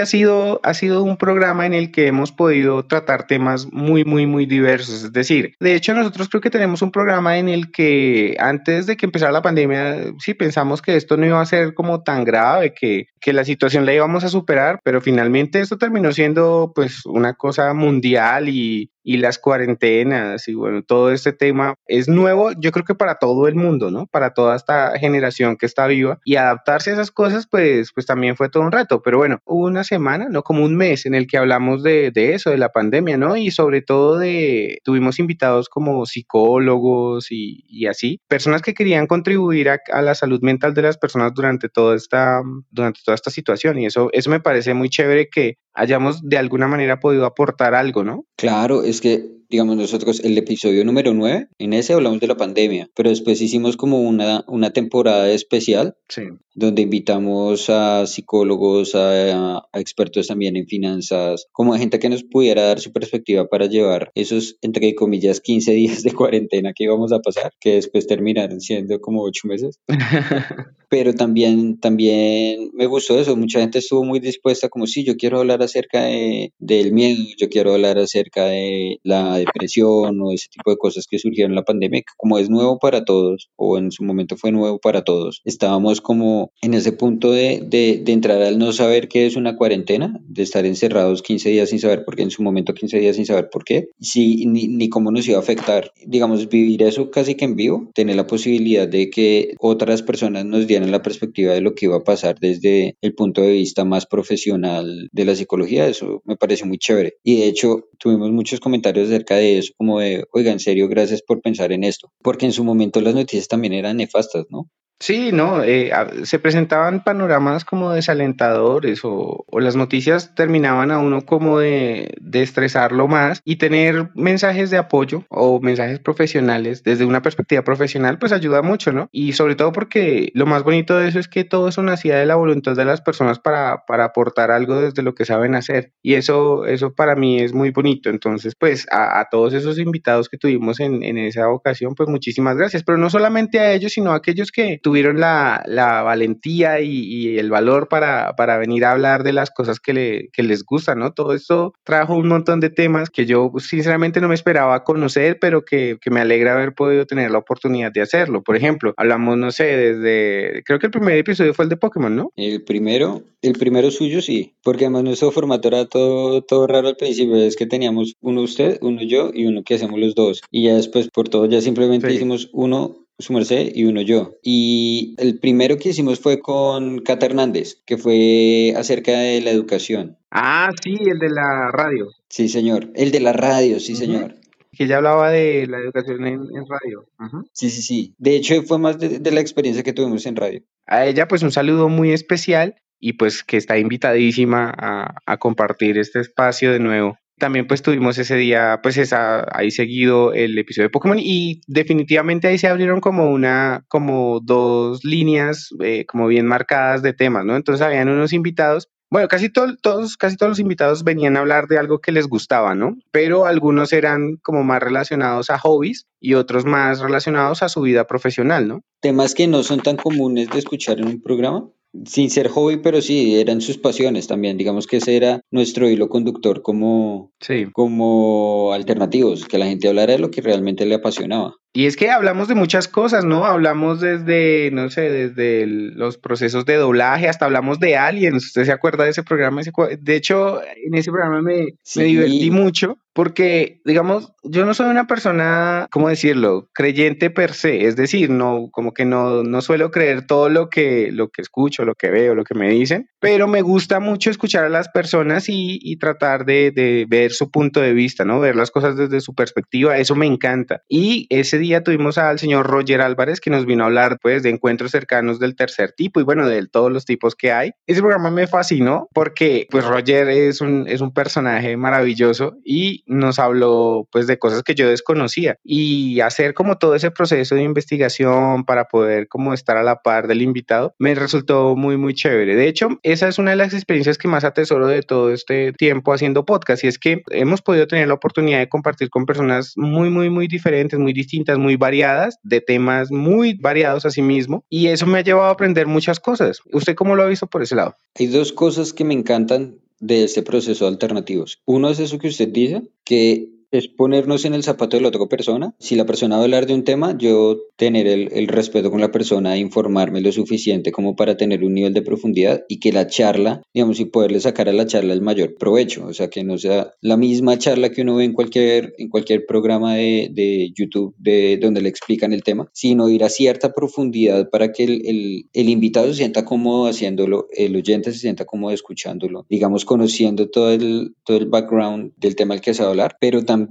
ha 0.00 0.06
sido, 0.06 0.60
ha 0.62 0.74
sido 0.74 1.02
un 1.02 1.16
programa 1.16 1.66
en 1.66 1.74
el 1.74 1.90
que 1.90 2.06
hemos 2.06 2.32
podido 2.32 2.84
tratar 2.84 3.26
temas 3.26 3.72
muy, 3.72 4.04
muy, 4.04 4.26
muy 4.26 4.46
diversos. 4.46 5.04
Es 5.04 5.12
decir, 5.12 5.54
de 5.60 5.74
hecho 5.74 5.94
nosotros 5.94 6.28
creo 6.28 6.40
que 6.40 6.50
tenemos 6.50 6.82
un 6.82 6.90
programa 6.90 7.38
en 7.38 7.48
el 7.48 7.70
que 7.70 8.36
antes 8.38 8.86
de 8.86 8.96
que 8.96 9.06
empezara 9.06 9.32
la 9.32 9.42
pandemia, 9.42 10.12
sí 10.18 10.34
pensamos 10.34 10.82
que 10.82 10.96
esto 10.96 11.16
no 11.16 11.26
iba 11.26 11.40
a 11.40 11.46
ser 11.46 11.74
como 11.74 12.02
tan 12.02 12.24
grave, 12.24 12.74
que, 12.74 13.08
que 13.20 13.32
la 13.32 13.44
situación 13.44 13.86
la 13.86 13.94
íbamos 13.94 14.24
a 14.24 14.28
superar, 14.28 14.80
pero 14.84 15.00
finalmente 15.00 15.60
esto 15.60 15.78
terminó 15.78 16.12
siendo 16.12 16.72
pues 16.74 17.04
una 17.06 17.34
cosa 17.34 17.72
mundial 17.74 18.48
y, 18.48 18.90
y 19.06 19.18
las 19.18 19.38
cuarentenas 19.38 20.48
y 20.48 20.54
bueno, 20.54 20.82
todo 20.82 21.12
este 21.12 21.32
tema 21.32 21.76
es 21.86 22.08
nuevo, 22.08 22.50
yo 22.58 22.72
creo 22.72 22.84
que 22.84 22.96
para 22.96 23.20
todo 23.20 23.46
el 23.46 23.54
mundo, 23.54 23.92
¿no? 23.92 24.06
Para 24.06 24.34
toda 24.34 24.56
esta 24.56 24.98
generación 24.98 25.56
que 25.56 25.64
está 25.64 25.86
viva 25.86 26.18
y 26.24 26.34
adaptarse 26.34 26.90
a 26.90 26.94
esas 26.94 27.12
cosas, 27.12 27.46
pues, 27.48 27.92
pues 27.94 28.04
también 28.04 28.34
fue 28.34 28.48
todo 28.48 28.64
un 28.64 28.72
reto. 28.72 29.02
Pero 29.02 29.18
bueno, 29.18 29.38
hubo 29.44 29.66
una 29.66 29.84
semana, 29.84 30.26
¿no? 30.28 30.42
Como 30.42 30.64
un 30.64 30.76
mes 30.76 31.06
en 31.06 31.14
el 31.14 31.28
que 31.28 31.38
hablamos 31.38 31.84
de, 31.84 32.10
de 32.10 32.34
eso, 32.34 32.50
de 32.50 32.58
la 32.58 32.70
pandemia, 32.70 33.16
¿no? 33.16 33.36
Y 33.36 33.52
sobre 33.52 33.80
todo 33.80 34.18
de, 34.18 34.80
tuvimos 34.82 35.20
invitados 35.20 35.68
como 35.68 36.04
psicólogos 36.04 37.30
y, 37.30 37.64
y 37.68 37.86
así, 37.86 38.20
personas 38.26 38.60
que 38.60 38.74
querían 38.74 39.06
contribuir 39.06 39.68
a, 39.68 39.78
a, 39.92 40.02
la 40.02 40.16
salud 40.16 40.40
mental 40.42 40.74
de 40.74 40.82
las 40.82 40.98
personas 40.98 41.32
durante 41.32 41.68
toda 41.68 41.94
esta, 41.94 42.42
durante 42.70 43.00
toda 43.04 43.14
esta 43.14 43.30
situación. 43.30 43.78
Y 43.78 43.86
eso, 43.86 44.08
eso 44.12 44.30
me 44.30 44.40
parece 44.40 44.74
muy 44.74 44.88
chévere 44.88 45.28
que 45.28 45.58
hayamos 45.76 46.22
de 46.22 46.38
alguna 46.38 46.66
manera 46.66 46.98
podido 46.98 47.26
aportar 47.26 47.74
algo, 47.74 48.02
¿no? 48.02 48.24
Claro, 48.36 48.82
es 48.82 48.95
que 49.00 49.36
digamos 49.48 49.76
nosotros 49.76 50.20
el 50.20 50.36
episodio 50.38 50.84
número 50.84 51.14
9, 51.14 51.48
en 51.58 51.72
ese 51.72 51.92
hablamos 51.92 52.20
de 52.20 52.26
la 52.26 52.36
pandemia, 52.36 52.88
pero 52.94 53.10
después 53.10 53.40
hicimos 53.40 53.76
como 53.76 54.00
una, 54.00 54.44
una 54.48 54.70
temporada 54.70 55.30
especial 55.30 55.96
sí. 56.08 56.22
donde 56.54 56.82
invitamos 56.82 57.70
a 57.70 58.06
psicólogos, 58.06 58.94
a, 58.94 59.58
a, 59.72 59.80
expertos 59.80 60.26
también 60.26 60.56
en 60.56 60.66
finanzas, 60.66 61.46
como 61.52 61.74
a 61.74 61.78
gente 61.78 61.98
que 61.98 62.08
nos 62.08 62.24
pudiera 62.24 62.62
dar 62.62 62.80
su 62.80 62.92
perspectiva 62.92 63.46
para 63.46 63.66
llevar 63.66 64.10
esos, 64.14 64.56
entre 64.62 64.94
comillas, 64.94 65.40
15 65.40 65.72
días 65.72 66.02
de 66.02 66.12
cuarentena 66.12 66.72
que 66.74 66.84
íbamos 66.84 67.12
a 67.12 67.20
pasar, 67.20 67.52
que 67.60 67.74
después 67.74 68.06
terminaron 68.06 68.60
siendo 68.60 69.00
como 69.00 69.22
8 69.22 69.48
meses. 69.48 69.80
pero 70.88 71.14
también, 71.14 71.78
también 71.80 72.70
me 72.72 72.86
gustó 72.86 73.18
eso, 73.18 73.36
mucha 73.36 73.60
gente 73.60 73.78
estuvo 73.78 74.04
muy 74.04 74.20
dispuesta 74.20 74.68
como, 74.68 74.86
sí, 74.86 75.04
yo 75.04 75.16
quiero 75.16 75.38
hablar 75.38 75.62
acerca 75.62 76.04
de, 76.04 76.52
del 76.58 76.92
miedo, 76.92 77.22
yo 77.36 77.48
quiero 77.48 77.74
hablar 77.74 77.98
acerca 77.98 78.46
de 78.46 78.98
la 79.02 79.35
la 79.36 79.44
depresión 79.44 80.20
o 80.20 80.32
ese 80.32 80.48
tipo 80.48 80.70
de 80.70 80.76
cosas 80.76 81.06
que 81.08 81.18
surgieron 81.18 81.52
en 81.52 81.56
la 81.56 81.64
pandemia, 81.64 82.00
que 82.00 82.12
como 82.16 82.38
es 82.38 82.50
nuevo 82.50 82.78
para 82.78 83.04
todos, 83.04 83.50
o 83.56 83.78
en 83.78 83.90
su 83.90 84.04
momento 84.04 84.36
fue 84.36 84.52
nuevo 84.52 84.78
para 84.78 85.02
todos, 85.02 85.42
estábamos 85.44 86.00
como 86.00 86.52
en 86.62 86.74
ese 86.74 86.92
punto 86.92 87.30
de, 87.30 87.62
de, 87.64 88.00
de 88.02 88.12
entrar 88.12 88.42
al 88.42 88.58
no 88.58 88.72
saber 88.72 89.08
qué 89.08 89.26
es 89.26 89.36
una 89.36 89.56
cuarentena, 89.56 90.20
de 90.26 90.42
estar 90.42 90.66
encerrados 90.66 91.22
15 91.22 91.50
días 91.50 91.70
sin 91.70 91.78
saber 91.78 92.04
por 92.04 92.16
qué, 92.16 92.22
en 92.22 92.30
su 92.30 92.42
momento 92.42 92.74
15 92.74 92.98
días 92.98 93.16
sin 93.16 93.26
saber 93.26 93.48
por 93.50 93.64
qué, 93.64 93.88
sí, 94.00 94.46
ni, 94.46 94.68
ni 94.68 94.88
cómo 94.88 95.10
nos 95.10 95.28
iba 95.28 95.38
a 95.38 95.40
afectar. 95.40 95.92
Digamos, 96.06 96.48
vivir 96.48 96.82
eso 96.82 97.10
casi 97.10 97.34
que 97.34 97.44
en 97.44 97.56
vivo, 97.56 97.90
tener 97.94 98.16
la 98.16 98.26
posibilidad 98.26 98.88
de 98.88 99.10
que 99.10 99.54
otras 99.58 100.02
personas 100.02 100.44
nos 100.44 100.66
dieran 100.66 100.90
la 100.90 101.02
perspectiva 101.02 101.52
de 101.52 101.60
lo 101.60 101.74
que 101.74 101.86
iba 101.86 101.96
a 101.96 102.04
pasar 102.04 102.36
desde 102.40 102.96
el 103.00 103.14
punto 103.14 103.42
de 103.42 103.52
vista 103.52 103.84
más 103.84 104.06
profesional 104.06 105.08
de 105.12 105.24
la 105.24 105.34
psicología, 105.34 105.86
eso 105.86 106.22
me 106.24 106.36
parece 106.36 106.64
muy 106.64 106.78
chévere. 106.78 107.14
Y 107.22 107.36
de 107.36 107.48
hecho, 107.48 107.88
tuvimos 107.98 108.30
muchos 108.30 108.60
comentarios 108.60 109.08
de 109.34 109.58
eso, 109.58 109.72
como 109.76 110.00
de, 110.00 110.24
oiga, 110.32 110.52
en 110.52 110.60
serio, 110.60 110.88
gracias 110.88 111.22
por 111.22 111.40
pensar 111.42 111.72
en 111.72 111.84
esto, 111.84 112.12
porque 112.22 112.46
en 112.46 112.52
su 112.52 112.64
momento 112.64 113.00
las 113.00 113.14
noticias 113.14 113.48
también 113.48 113.72
eran 113.72 113.96
nefastas, 113.98 114.46
¿no? 114.50 114.70
Sí, 114.98 115.30
no, 115.30 115.62
eh, 115.62 115.92
se 116.24 116.38
presentaban 116.38 117.04
panoramas 117.04 117.66
como 117.66 117.92
desalentadores 117.92 119.00
o, 119.04 119.44
las 119.52 119.76
noticias 119.76 120.34
terminaban 120.34 120.90
a 120.90 120.98
uno 120.98 121.26
como 121.26 121.58
de, 121.58 122.14
de, 122.20 122.42
estresarlo 122.42 123.06
más 123.06 123.42
y 123.44 123.56
tener 123.56 124.10
mensajes 124.14 124.70
de 124.70 124.78
apoyo 124.78 125.24
o 125.28 125.60
mensajes 125.60 125.98
profesionales 125.98 126.82
desde 126.82 127.04
una 127.04 127.20
perspectiva 127.20 127.62
profesional 127.62 128.18
pues 128.18 128.32
ayuda 128.32 128.62
mucho, 128.62 128.92
¿no? 128.92 129.08
Y 129.12 129.32
sobre 129.34 129.54
todo 129.54 129.72
porque 129.72 130.30
lo 130.34 130.46
más 130.46 130.62
bonito 130.62 130.96
de 130.96 131.08
eso 131.08 131.18
es 131.18 131.28
que 131.28 131.44
todo 131.44 131.68
eso 131.68 131.82
nacía 131.82 132.16
de 132.16 132.26
la 132.26 132.36
voluntad 132.36 132.74
de 132.74 132.84
las 132.86 133.02
personas 133.02 133.38
para, 133.38 133.84
para 133.86 134.06
aportar 134.06 134.50
algo 134.50 134.80
desde 134.80 135.02
lo 135.02 135.14
que 135.14 135.26
saben 135.26 135.54
hacer 135.54 135.92
y 136.02 136.14
eso, 136.14 136.64
eso 136.64 136.94
para 136.94 137.16
mí 137.16 137.40
es 137.40 137.52
muy 137.52 137.70
bonito. 137.70 138.08
Entonces 138.08 138.54
pues 138.58 138.86
a, 138.90 139.20
a 139.20 139.28
todos 139.30 139.52
esos 139.52 139.78
invitados 139.78 140.30
que 140.30 140.38
tuvimos 140.38 140.80
en, 140.80 141.02
en 141.02 141.18
esa 141.18 141.50
ocasión 141.50 141.94
pues 141.94 142.08
muchísimas 142.08 142.56
gracias, 142.56 142.82
pero 142.82 142.96
no 142.96 143.10
solamente 143.10 143.60
a 143.60 143.74
ellos 143.74 143.92
sino 143.92 144.12
a 144.12 144.16
aquellos 144.16 144.50
que 144.50 144.80
tuvieron 144.86 145.18
la, 145.18 145.64
la 145.66 146.02
valentía 146.02 146.78
y, 146.80 146.90
y, 146.90 147.38
el 147.38 147.50
valor 147.50 147.88
para, 147.88 148.36
para 148.36 148.56
venir 148.56 148.84
a 148.84 148.92
hablar 148.92 149.24
de 149.24 149.32
las 149.32 149.50
cosas 149.50 149.80
que, 149.80 149.92
le, 149.92 150.28
que 150.32 150.44
les 150.44 150.64
gustan, 150.64 151.00
¿no? 151.00 151.12
Todo 151.12 151.34
esto 151.34 151.74
trajo 151.82 152.14
un 152.14 152.28
montón 152.28 152.60
de 152.60 152.70
temas 152.70 153.10
que 153.10 153.26
yo 153.26 153.50
sinceramente 153.58 154.20
no 154.20 154.28
me 154.28 154.36
esperaba 154.36 154.84
conocer, 154.84 155.38
pero 155.40 155.64
que, 155.64 155.98
que 156.00 156.12
me 156.12 156.20
alegra 156.20 156.52
haber 156.52 156.72
podido 156.72 157.04
tener 157.04 157.32
la 157.32 157.38
oportunidad 157.38 157.90
de 157.90 158.00
hacerlo. 158.00 158.44
Por 158.44 158.54
ejemplo, 158.54 158.94
hablamos, 158.96 159.36
no 159.36 159.50
sé, 159.50 159.64
desde, 159.64 160.62
creo 160.64 160.78
que 160.78 160.86
el 160.86 160.92
primer 160.92 161.18
episodio 161.18 161.52
fue 161.52 161.64
el 161.64 161.68
de 161.68 161.78
Pokémon, 161.78 162.14
¿no? 162.14 162.30
El 162.36 162.62
primero, 162.62 163.24
el 163.42 163.54
primero 163.54 163.90
suyo 163.90 164.20
sí, 164.20 164.54
porque 164.62 164.84
además 164.84 165.02
nuestro 165.02 165.32
formato 165.32 165.66
era 165.66 165.86
todo, 165.86 166.42
todo 166.42 166.68
raro 166.68 166.86
al 166.86 166.96
principio, 166.96 167.34
es 167.34 167.56
que 167.56 167.66
teníamos 167.66 168.14
uno 168.20 168.42
usted, 168.42 168.78
uno 168.82 169.02
yo 169.02 169.32
y 169.34 169.46
uno 169.46 169.64
que 169.64 169.74
hacemos 169.74 169.98
los 169.98 170.14
dos. 170.14 170.42
Y 170.52 170.66
ya 170.66 170.76
después 170.76 171.08
por 171.08 171.28
todo 171.28 171.46
ya 171.46 171.60
simplemente 171.60 172.08
sí. 172.08 172.14
hicimos 172.14 172.50
uno 172.52 173.05
su 173.18 173.32
merced 173.32 173.72
y 173.74 173.84
uno 173.84 174.02
yo. 174.02 174.36
Y 174.42 175.14
el 175.18 175.38
primero 175.38 175.78
que 175.78 175.90
hicimos 175.90 176.20
fue 176.20 176.40
con 176.40 176.98
Cata 177.00 177.26
Hernández, 177.26 177.82
que 177.86 177.96
fue 177.96 178.74
acerca 178.76 179.12
de 179.12 179.40
la 179.40 179.50
educación. 179.50 180.18
Ah, 180.30 180.70
sí, 180.82 180.96
el 181.10 181.18
de 181.18 181.30
la 181.30 181.70
radio. 181.72 182.08
Sí, 182.28 182.48
señor. 182.48 182.90
El 182.94 183.10
de 183.10 183.20
la 183.20 183.32
radio, 183.32 183.80
sí, 183.80 183.92
uh 183.92 183.96
-huh. 183.96 183.98
señor. 183.98 184.34
Que 184.72 184.86
ya 184.86 184.98
hablaba 184.98 185.30
de 185.30 185.66
la 185.66 185.78
educación 185.78 186.26
en, 186.26 186.40
en 186.54 186.64
radio. 186.68 187.06
Sí, 187.52 187.70
sí, 187.70 187.80
sí. 187.80 188.14
De 188.18 188.36
hecho, 188.36 188.62
fue 188.62 188.78
más 188.78 188.98
de, 188.98 189.18
de 189.20 189.30
la 189.30 189.40
experiencia 189.40 189.82
que 189.82 189.94
tuvimos 189.94 190.26
en 190.26 190.36
radio. 190.36 190.60
A 190.86 191.06
ella, 191.06 191.26
pues 191.28 191.42
un 191.42 191.50
saludo 191.50 191.88
muy 191.88 192.12
especial 192.12 192.74
y 193.00 193.14
pues 193.14 193.42
que 193.42 193.56
está 193.56 193.78
invitadísima 193.78 194.72
a, 194.76 195.14
a 195.24 195.36
compartir 195.38 195.96
este 195.96 196.20
espacio 196.20 196.72
de 196.72 196.80
nuevo. 196.80 197.18
También 197.38 197.66
pues 197.66 197.82
tuvimos 197.82 198.16
ese 198.18 198.36
día, 198.36 198.80
pues 198.82 198.96
esa, 198.96 199.46
ahí 199.52 199.70
seguido 199.70 200.32
el 200.32 200.58
episodio 200.58 200.88
de 200.88 200.92
Pokémon 200.92 201.18
y 201.18 201.60
definitivamente 201.66 202.48
ahí 202.48 202.58
se 202.58 202.68
abrieron 202.68 203.00
como 203.00 203.30
una, 203.30 203.84
como 203.88 204.40
dos 204.40 205.04
líneas 205.04 205.70
eh, 205.80 206.06
como 206.06 206.26
bien 206.28 206.46
marcadas 206.46 207.02
de 207.02 207.12
temas, 207.12 207.44
¿no? 207.44 207.56
Entonces 207.56 207.84
habían 207.84 208.08
unos 208.08 208.32
invitados 208.32 208.88
bueno, 209.08 209.28
casi 209.28 209.48
to 209.48 209.76
todos, 209.80 210.16
casi 210.16 210.36
todos 210.36 210.50
los 210.50 210.58
invitados 210.58 211.04
venían 211.04 211.36
a 211.36 211.40
hablar 211.40 211.68
de 211.68 211.78
algo 211.78 212.00
que 212.00 212.10
les 212.10 212.26
gustaba, 212.26 212.74
¿no? 212.74 212.96
Pero 213.12 213.46
algunos 213.46 213.92
eran 213.92 214.36
como 214.42 214.64
más 214.64 214.82
relacionados 214.82 215.48
a 215.48 215.58
hobbies 215.58 216.06
y 216.20 216.34
otros 216.34 216.64
más 216.64 216.98
relacionados 216.98 217.62
a 217.62 217.68
su 217.68 217.82
vida 217.82 218.06
profesional, 218.06 218.66
¿no? 218.66 218.82
Temas 219.00 219.34
que 219.34 219.46
no 219.46 219.62
son 219.62 219.80
tan 219.80 219.96
comunes 219.96 220.50
de 220.50 220.58
escuchar 220.58 220.98
en 220.98 221.06
un 221.06 221.22
programa 221.22 221.68
sin 222.04 222.30
ser 222.30 222.48
hobby, 222.48 222.78
pero 222.78 223.00
sí, 223.00 223.36
eran 223.36 223.60
sus 223.60 223.78
pasiones 223.78 224.26
también. 224.26 224.56
Digamos 224.56 224.86
que 224.86 224.98
ese 224.98 225.16
era 225.16 225.40
nuestro 225.50 225.88
hilo 225.88 226.08
conductor 226.08 226.62
como, 226.62 227.32
sí. 227.40 227.66
como 227.72 228.72
alternativos, 228.72 229.46
que 229.46 229.58
la 229.58 229.66
gente 229.66 229.88
hablara 229.88 230.12
de 230.12 230.18
lo 230.18 230.30
que 230.30 230.42
realmente 230.42 230.86
le 230.86 230.96
apasionaba. 230.96 231.56
Y 231.76 231.84
es 231.84 231.94
que 231.94 232.10
hablamos 232.10 232.48
de 232.48 232.54
muchas 232.54 232.88
cosas, 232.88 233.26
¿no? 233.26 233.44
Hablamos 233.44 234.00
desde, 234.00 234.70
no 234.72 234.88
sé, 234.88 235.10
desde 235.10 235.62
el, 235.62 235.92
los 235.92 236.16
procesos 236.16 236.64
de 236.64 236.76
doblaje, 236.76 237.28
hasta 237.28 237.44
hablamos 237.44 237.78
de 237.80 237.98
Aliens. 237.98 238.46
¿Usted 238.46 238.64
se 238.64 238.72
acuerda 238.72 239.04
de 239.04 239.10
ese 239.10 239.22
programa? 239.22 239.60
De 240.00 240.16
hecho, 240.16 240.62
en 240.62 240.94
ese 240.94 241.10
programa 241.10 241.42
me, 241.42 241.74
sí. 241.82 241.98
me 241.98 242.04
divertí 242.06 242.50
mucho 242.50 242.96
porque, 243.16 243.80
digamos, 243.86 244.34
yo 244.44 244.66
no 244.66 244.74
soy 244.74 244.90
una 244.90 245.06
persona, 245.06 245.88
¿cómo 245.90 246.10
decirlo?, 246.10 246.68
creyente 246.74 247.30
per 247.30 247.54
se, 247.54 247.86
es 247.86 247.96
decir, 247.96 248.28
no, 248.28 248.68
como 248.70 248.92
que 248.92 249.06
no, 249.06 249.42
no 249.42 249.62
suelo 249.62 249.90
creer 249.90 250.26
todo 250.26 250.50
lo 250.50 250.68
que, 250.68 251.10
lo 251.10 251.30
que 251.30 251.40
escucho, 251.40 251.86
lo 251.86 251.94
que 251.94 252.10
veo, 252.10 252.34
lo 252.34 252.44
que 252.44 252.54
me 252.54 252.68
dicen, 252.68 253.08
pero 253.18 253.48
me 253.48 253.62
gusta 253.62 254.00
mucho 254.00 254.28
escuchar 254.28 254.64
a 254.64 254.68
las 254.68 254.90
personas 254.90 255.48
y, 255.48 255.78
y 255.80 255.96
tratar 255.96 256.44
de, 256.44 256.70
de, 256.72 257.06
ver 257.08 257.32
su 257.32 257.50
punto 257.50 257.80
de 257.80 257.94
vista, 257.94 258.26
¿no? 258.26 258.38
Ver 258.38 258.54
las 258.54 258.70
cosas 258.70 258.98
desde 258.98 259.22
su 259.22 259.34
perspectiva, 259.34 259.96
eso 259.96 260.14
me 260.14 260.26
encanta. 260.26 260.82
Y 260.86 261.26
ese 261.30 261.56
día 261.66 261.82
tuvimos 261.82 262.18
al 262.18 262.38
señor 262.38 262.66
Roger 262.66 263.00
Álvarez 263.00 263.40
que 263.40 263.50
nos 263.50 263.66
vino 263.66 263.84
a 263.84 263.86
hablar, 263.86 264.18
pues, 264.20 264.42
de 264.42 264.50
encuentros 264.50 264.90
cercanos 264.90 265.38
del 265.38 265.56
tercer 265.56 265.92
tipo 265.92 266.20
y, 266.20 266.24
bueno, 266.24 266.48
de 266.48 266.66
todos 266.66 266.90
los 266.92 267.04
tipos 267.04 267.34
que 267.34 267.52
hay. 267.52 267.72
Ese 267.86 268.00
programa 268.00 268.30
me 268.30 268.46
fascinó 268.46 269.08
porque, 269.12 269.66
pues, 269.70 269.84
Roger 269.84 270.28
es 270.28 270.60
un, 270.60 270.86
es 270.88 271.00
un 271.00 271.12
personaje 271.12 271.76
maravilloso 271.76 272.56
y 272.64 273.04
nos 273.06 273.38
habló 273.38 274.08
pues 274.10 274.26
de 274.26 274.38
cosas 274.38 274.62
que 274.62 274.74
yo 274.74 274.88
desconocía 274.88 275.56
y 275.64 276.20
hacer 276.20 276.54
como 276.54 276.78
todo 276.78 276.94
ese 276.94 277.10
proceso 277.10 277.54
de 277.54 277.62
investigación 277.62 278.64
para 278.64 278.84
poder 278.84 279.28
como 279.28 279.54
estar 279.54 279.76
a 279.76 279.82
la 279.82 280.02
par 280.02 280.26
del 280.26 280.42
invitado 280.42 280.94
me 280.98 281.14
resultó 281.14 281.76
muy 281.76 281.96
muy 281.96 282.14
chévere. 282.14 282.56
De 282.56 282.68
hecho, 282.68 282.88
esa 283.02 283.28
es 283.28 283.38
una 283.38 283.50
de 283.52 283.56
las 283.56 283.74
experiencias 283.74 284.18
que 284.18 284.28
más 284.28 284.44
atesoro 284.44 284.86
de 284.86 285.02
todo 285.02 285.32
este 285.32 285.72
tiempo 285.72 286.12
haciendo 286.12 286.44
podcast 286.44 286.84
y 286.84 286.88
es 286.88 286.98
que 286.98 287.22
hemos 287.30 287.62
podido 287.62 287.86
tener 287.86 288.08
la 288.08 288.14
oportunidad 288.14 288.58
de 288.58 288.68
compartir 288.68 289.10
con 289.10 289.26
personas 289.26 289.72
muy 289.76 290.10
muy 290.10 290.30
muy 290.30 290.48
diferentes, 290.48 290.98
muy 290.98 291.12
distintas, 291.12 291.45
muy 291.56 291.76
variadas, 291.76 292.38
de 292.42 292.60
temas 292.60 293.10
muy 293.10 293.54
variados 293.54 294.04
a 294.04 294.10
sí 294.10 294.22
mismo 294.22 294.64
y 294.68 294.88
eso 294.88 295.06
me 295.06 295.18
ha 295.18 295.22
llevado 295.22 295.48
a 295.48 295.52
aprender 295.52 295.86
muchas 295.86 296.20
cosas. 296.20 296.60
¿Usted 296.72 296.94
cómo 296.94 297.14
lo 297.14 297.22
ha 297.22 297.26
visto 297.26 297.46
por 297.46 297.62
ese 297.62 297.76
lado? 297.76 297.94
Hay 298.16 298.26
dos 298.26 298.52
cosas 298.52 298.92
que 298.92 299.04
me 299.04 299.14
encantan 299.14 299.76
de 300.00 300.24
este 300.24 300.42
proceso 300.42 300.84
de 300.84 300.90
alternativos. 300.90 301.60
Uno 301.64 301.90
es 301.90 302.00
eso 302.00 302.18
que 302.18 302.28
usted 302.28 302.48
dice, 302.48 302.82
que 303.04 303.48
es 303.76 303.88
ponernos 303.88 304.44
en 304.44 304.54
el 304.54 304.62
zapato 304.62 304.96
de 304.96 305.02
la 305.02 305.08
otra 305.08 305.26
persona. 305.26 305.74
Si 305.78 305.94
la 305.94 306.06
persona 306.06 306.36
va 306.36 306.42
a 306.42 306.44
hablar 306.44 306.66
de 306.66 306.74
un 306.74 306.84
tema, 306.84 307.16
yo 307.16 307.58
tener 307.76 308.06
el, 308.06 308.30
el, 308.32 308.48
respeto 308.48 308.90
con 308.90 309.00
la 309.00 309.12
persona 309.12 309.54
e 309.54 309.58
informarme 309.58 310.20
lo 310.20 310.32
suficiente 310.32 310.92
como 310.92 311.16
para 311.16 311.36
tener 311.36 311.64
un 311.64 311.74
nivel 311.74 311.92
de 311.92 312.02
profundidad 312.02 312.64
y 312.68 312.78
que 312.78 312.92
la 312.92 313.06
charla, 313.06 313.62
digamos, 313.74 314.00
y 314.00 314.06
poderle 314.06 314.40
sacar 314.40 314.68
a 314.68 314.72
la 314.72 314.86
charla 314.86 315.12
el 315.12 315.20
mayor 315.20 315.56
provecho. 315.56 316.06
O 316.06 316.14
sea, 316.14 316.28
que 316.28 316.44
no 316.44 316.58
sea 316.58 316.92
la 317.00 317.16
misma 317.16 317.58
charla 317.58 317.90
que 317.90 318.02
uno 318.02 318.16
ve 318.16 318.24
en 318.24 318.32
cualquier, 318.32 318.94
en 318.98 319.08
cualquier 319.08 319.46
programa 319.46 319.94
de, 319.94 320.30
de 320.32 320.72
YouTube 320.74 321.14
de 321.18 321.58
donde 321.60 321.82
le 321.82 321.88
explican 321.88 322.32
el 322.32 322.42
tema, 322.42 322.68
sino 322.72 323.08
ir 323.08 323.24
a 323.24 323.28
cierta 323.28 323.74
profundidad 323.74 324.48
para 324.50 324.72
que 324.72 324.84
el, 324.84 325.06
el, 325.06 325.48
el 325.52 325.68
invitado 325.68 326.08
se 326.08 326.14
sienta 326.14 326.44
cómodo 326.44 326.86
haciéndolo, 326.86 327.48
el 327.52 327.76
oyente 327.76 328.12
se 328.12 328.18
sienta 328.18 328.44
cómodo 328.44 328.72
escuchándolo, 328.72 329.46
digamos, 329.48 329.84
conociendo 329.84 330.48
todo 330.48 330.70
el, 330.70 331.14
todo 331.24 331.36
el 331.36 331.46
background 331.46 332.12
del 332.16 332.36
tema 332.36 332.54
al 332.54 332.60
que 332.60 332.74
se 332.74 332.82
va 332.82 332.88
a 332.88 332.90
hablar, 332.90 333.16
pero 333.20 333.44
también 333.44 333.65